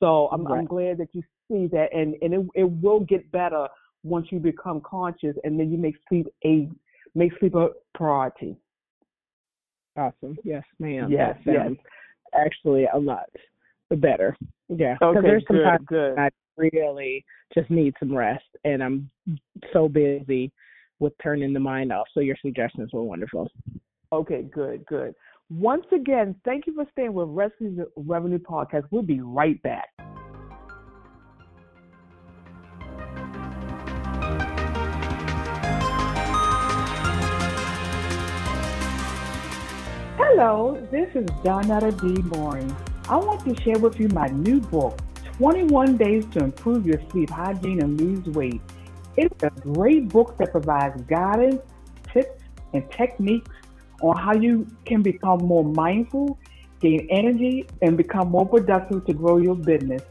So 0.00 0.28
I'm 0.32 0.44
right. 0.44 0.58
I'm 0.58 0.64
glad 0.64 0.98
that 0.98 1.08
you 1.12 1.22
see 1.50 1.66
that 1.68 1.88
and 1.92 2.14
and 2.22 2.34
it 2.34 2.46
it 2.54 2.64
will 2.64 3.00
get 3.00 3.30
better 3.30 3.68
once 4.02 4.28
you 4.30 4.38
become 4.38 4.80
conscious 4.80 5.36
and 5.44 5.58
then 5.58 5.70
you 5.70 5.78
make 5.78 5.96
sleep 6.08 6.26
a 6.44 6.68
make 7.14 7.32
sleep 7.38 7.54
a 7.54 7.68
priority. 7.94 8.56
Awesome. 9.96 10.36
Yes, 10.44 10.64
ma'am. 10.78 11.10
Yes, 11.10 11.36
yes. 11.44 11.70
Actually, 12.34 12.86
a 12.92 12.98
lot 12.98 13.30
better. 13.90 14.36
Yeah. 14.68 14.96
Okay. 15.02 15.20
There's 15.22 15.44
good. 15.44 15.86
Good. 15.86 16.18
I 16.18 16.30
really 16.56 17.24
just 17.54 17.70
need 17.70 17.94
some 18.00 18.14
rest, 18.14 18.44
and 18.64 18.82
I'm 18.82 19.10
so 19.72 19.88
busy 19.88 20.50
with 20.98 21.12
turning 21.22 21.52
the 21.52 21.60
mind 21.60 21.92
off. 21.92 22.06
So 22.14 22.20
your 22.20 22.36
suggestions 22.42 22.92
were 22.92 23.02
wonderful. 23.02 23.50
Okay, 24.12 24.42
good, 24.42 24.84
good. 24.86 25.14
Once 25.50 25.84
again, 25.92 26.34
thank 26.44 26.66
you 26.66 26.74
for 26.74 26.86
staying 26.92 27.12
with 27.12 27.28
Rescue 27.28 27.84
Revenue 27.96 28.38
Podcast. 28.38 28.84
We'll 28.90 29.02
be 29.02 29.20
right 29.20 29.62
back. 29.62 29.90
Hello, 40.36 40.84
this 40.90 41.14
is 41.14 41.24
Donata 41.44 41.92
D. 42.00 42.20
Mooring. 42.22 42.74
I 43.08 43.16
want 43.18 43.44
to 43.44 43.62
share 43.62 43.78
with 43.78 44.00
you 44.00 44.08
my 44.08 44.26
new 44.26 44.58
book, 44.58 44.98
21 45.38 45.96
Days 45.96 46.26
to 46.32 46.40
Improve 46.40 46.84
Your 46.84 47.00
Sleep 47.10 47.30
Hygiene 47.30 47.80
and 47.80 48.00
Lose 48.00 48.26
Weight. 48.34 48.60
It's 49.16 49.44
a 49.44 49.50
great 49.50 50.08
book 50.08 50.36
that 50.38 50.50
provides 50.50 51.00
guidance, 51.02 51.62
tips, 52.12 52.42
and 52.72 52.82
techniques 52.90 53.48
on 54.02 54.16
how 54.16 54.34
you 54.34 54.66
can 54.84 55.02
become 55.02 55.38
more 55.38 55.62
mindful, 55.62 56.36
gain 56.80 57.06
energy, 57.12 57.68
and 57.82 57.96
become 57.96 58.30
more 58.30 58.44
productive 58.44 59.06
to 59.06 59.12
grow 59.12 59.36
your 59.36 59.54
business. 59.54 60.02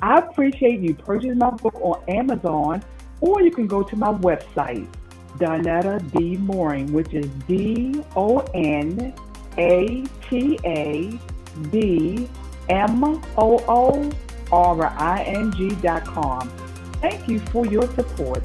I 0.00 0.20
appreciate 0.20 0.78
you 0.78 0.94
purchasing 0.94 1.38
my 1.38 1.50
book 1.50 1.74
on 1.82 2.04
Amazon, 2.06 2.84
or 3.20 3.42
you 3.42 3.50
can 3.50 3.66
go 3.66 3.82
to 3.82 3.96
my 3.96 4.12
website, 4.12 4.86
Donata 5.38 5.98
D. 6.16 6.36
Mooring, 6.36 6.92
which 6.92 7.12
is 7.12 7.26
D 7.48 8.04
O 8.14 8.38
N 8.54 9.12
A 9.58 10.04
T 10.28 10.58
A 10.64 11.18
D 11.70 12.28
M 12.68 13.04
O 13.36 13.64
O 13.68 14.12
R 14.50 14.86
I 14.86 15.22
N 15.22 15.52
G 15.56 15.70
dot 15.76 16.04
com. 16.04 16.48
Thank 17.00 17.28
you 17.28 17.38
for 17.38 17.66
your 17.66 17.92
support. 17.94 18.42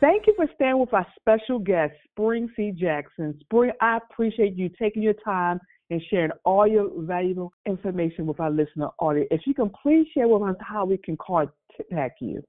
Thank 0.00 0.26
you 0.26 0.34
for 0.36 0.46
staying 0.54 0.78
with 0.78 0.92
our 0.92 1.06
special 1.18 1.58
guest, 1.58 1.94
Spring 2.10 2.50
C. 2.56 2.72
Jackson. 2.72 3.38
Spring, 3.40 3.72
I 3.80 3.96
appreciate 3.96 4.54
you 4.54 4.68
taking 4.78 5.02
your 5.02 5.14
time 5.24 5.58
and 5.90 6.02
sharing 6.10 6.30
all 6.44 6.66
your 6.66 6.90
valuable 7.02 7.52
information 7.66 8.26
with 8.26 8.40
our 8.40 8.50
listener 8.50 8.88
audience. 8.98 9.28
If 9.30 9.42
you 9.46 9.54
can 9.54 9.70
please 9.82 10.06
share 10.14 10.28
with 10.28 10.42
us 10.48 10.56
how 10.60 10.84
we 10.84 10.96
can 10.96 11.16
contact 11.16 12.20
you. 12.20 12.42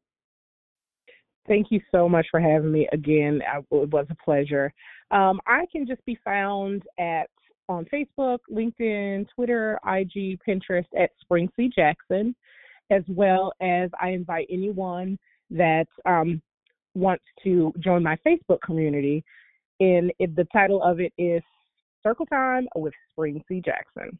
Thank 1.47 1.67
you 1.69 1.79
so 1.91 2.09
much 2.09 2.25
for 2.31 2.39
having 2.39 2.71
me 2.71 2.87
again. 2.91 3.41
It 3.71 3.91
was 3.91 4.07
a 4.09 4.15
pleasure. 4.23 4.73
Um, 5.11 5.39
I 5.45 5.65
can 5.71 5.85
just 5.85 6.03
be 6.05 6.17
found 6.23 6.83
at 6.97 7.29
on 7.67 7.85
Facebook, 7.85 8.39
LinkedIn, 8.51 9.27
Twitter, 9.33 9.79
IG, 9.87 10.39
Pinterest 10.47 10.85
at 10.97 11.09
Spring 11.21 11.49
C 11.55 11.69
Jackson, 11.75 12.35
as 12.91 13.03
well 13.07 13.51
as 13.61 13.89
I 13.99 14.09
invite 14.09 14.47
anyone 14.51 15.17
that 15.49 15.87
um, 16.05 16.41
wants 16.93 17.23
to 17.43 17.73
join 17.79 18.03
my 18.03 18.17
Facebook 18.25 18.61
community. 18.63 19.23
And 19.79 20.11
the 20.19 20.47
title 20.53 20.81
of 20.83 20.99
it 20.99 21.11
is 21.17 21.41
Circle 22.05 22.25
Time 22.27 22.67
with 22.75 22.93
Spring 23.11 23.43
C 23.47 23.61
Jackson. 23.63 24.19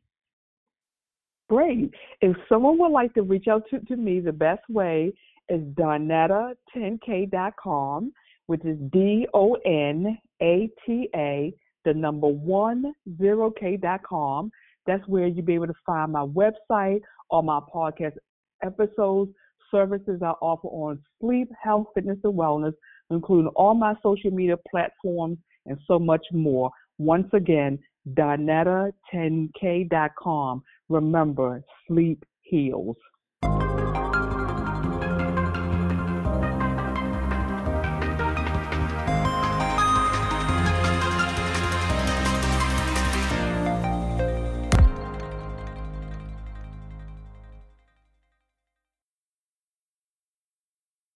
Great. 1.50 1.92
If 2.22 2.38
someone 2.50 2.80
would 2.80 2.92
like 2.92 3.14
to 3.14 3.22
reach 3.22 3.48
out 3.48 3.62
to, 3.70 3.80
to 3.80 3.96
me, 3.96 4.20
the 4.20 4.32
best 4.32 4.68
way 4.68 5.14
is 5.50 5.62
donata10k.com, 5.76 8.12
which 8.48 8.66
is 8.66 8.80
D 8.92 9.28
O 9.34 9.56
N 9.66 10.18
A 10.42 10.70
T 10.86 11.10
A, 11.16 11.54
the 11.84 11.94
number 11.94 12.28
one 12.28 12.94
zero 13.22 13.52
k.com. 13.52 14.52
That's 14.88 15.08
where 15.08 15.28
you'll 15.28 15.46
be 15.46 15.54
able 15.54 15.68
to 15.68 15.76
find 15.86 16.12
my 16.12 16.26
website, 16.26 17.02
all 17.30 17.44
my 17.44 17.60
podcast 17.74 18.18
episodes, 18.64 19.32
services 19.72 20.22
I 20.24 20.32
offer 20.42 20.68
on 20.68 21.00
sleep, 21.22 21.50
health, 21.62 21.88
fitness, 21.94 22.18
and 22.24 22.34
wellness, 22.34 22.74
including 23.12 23.52
all 23.56 23.76
my 23.76 23.94
social 24.02 24.32
media 24.32 24.58
platforms 24.70 25.38
and 25.66 25.78
so 25.88 26.00
much 26.00 26.26
more. 26.32 26.72
Once 26.98 27.28
again, 27.34 27.78
Donata10k.com. 28.14 30.64
Remember, 30.90 31.64
sleep 31.88 32.26
heals. 32.42 32.98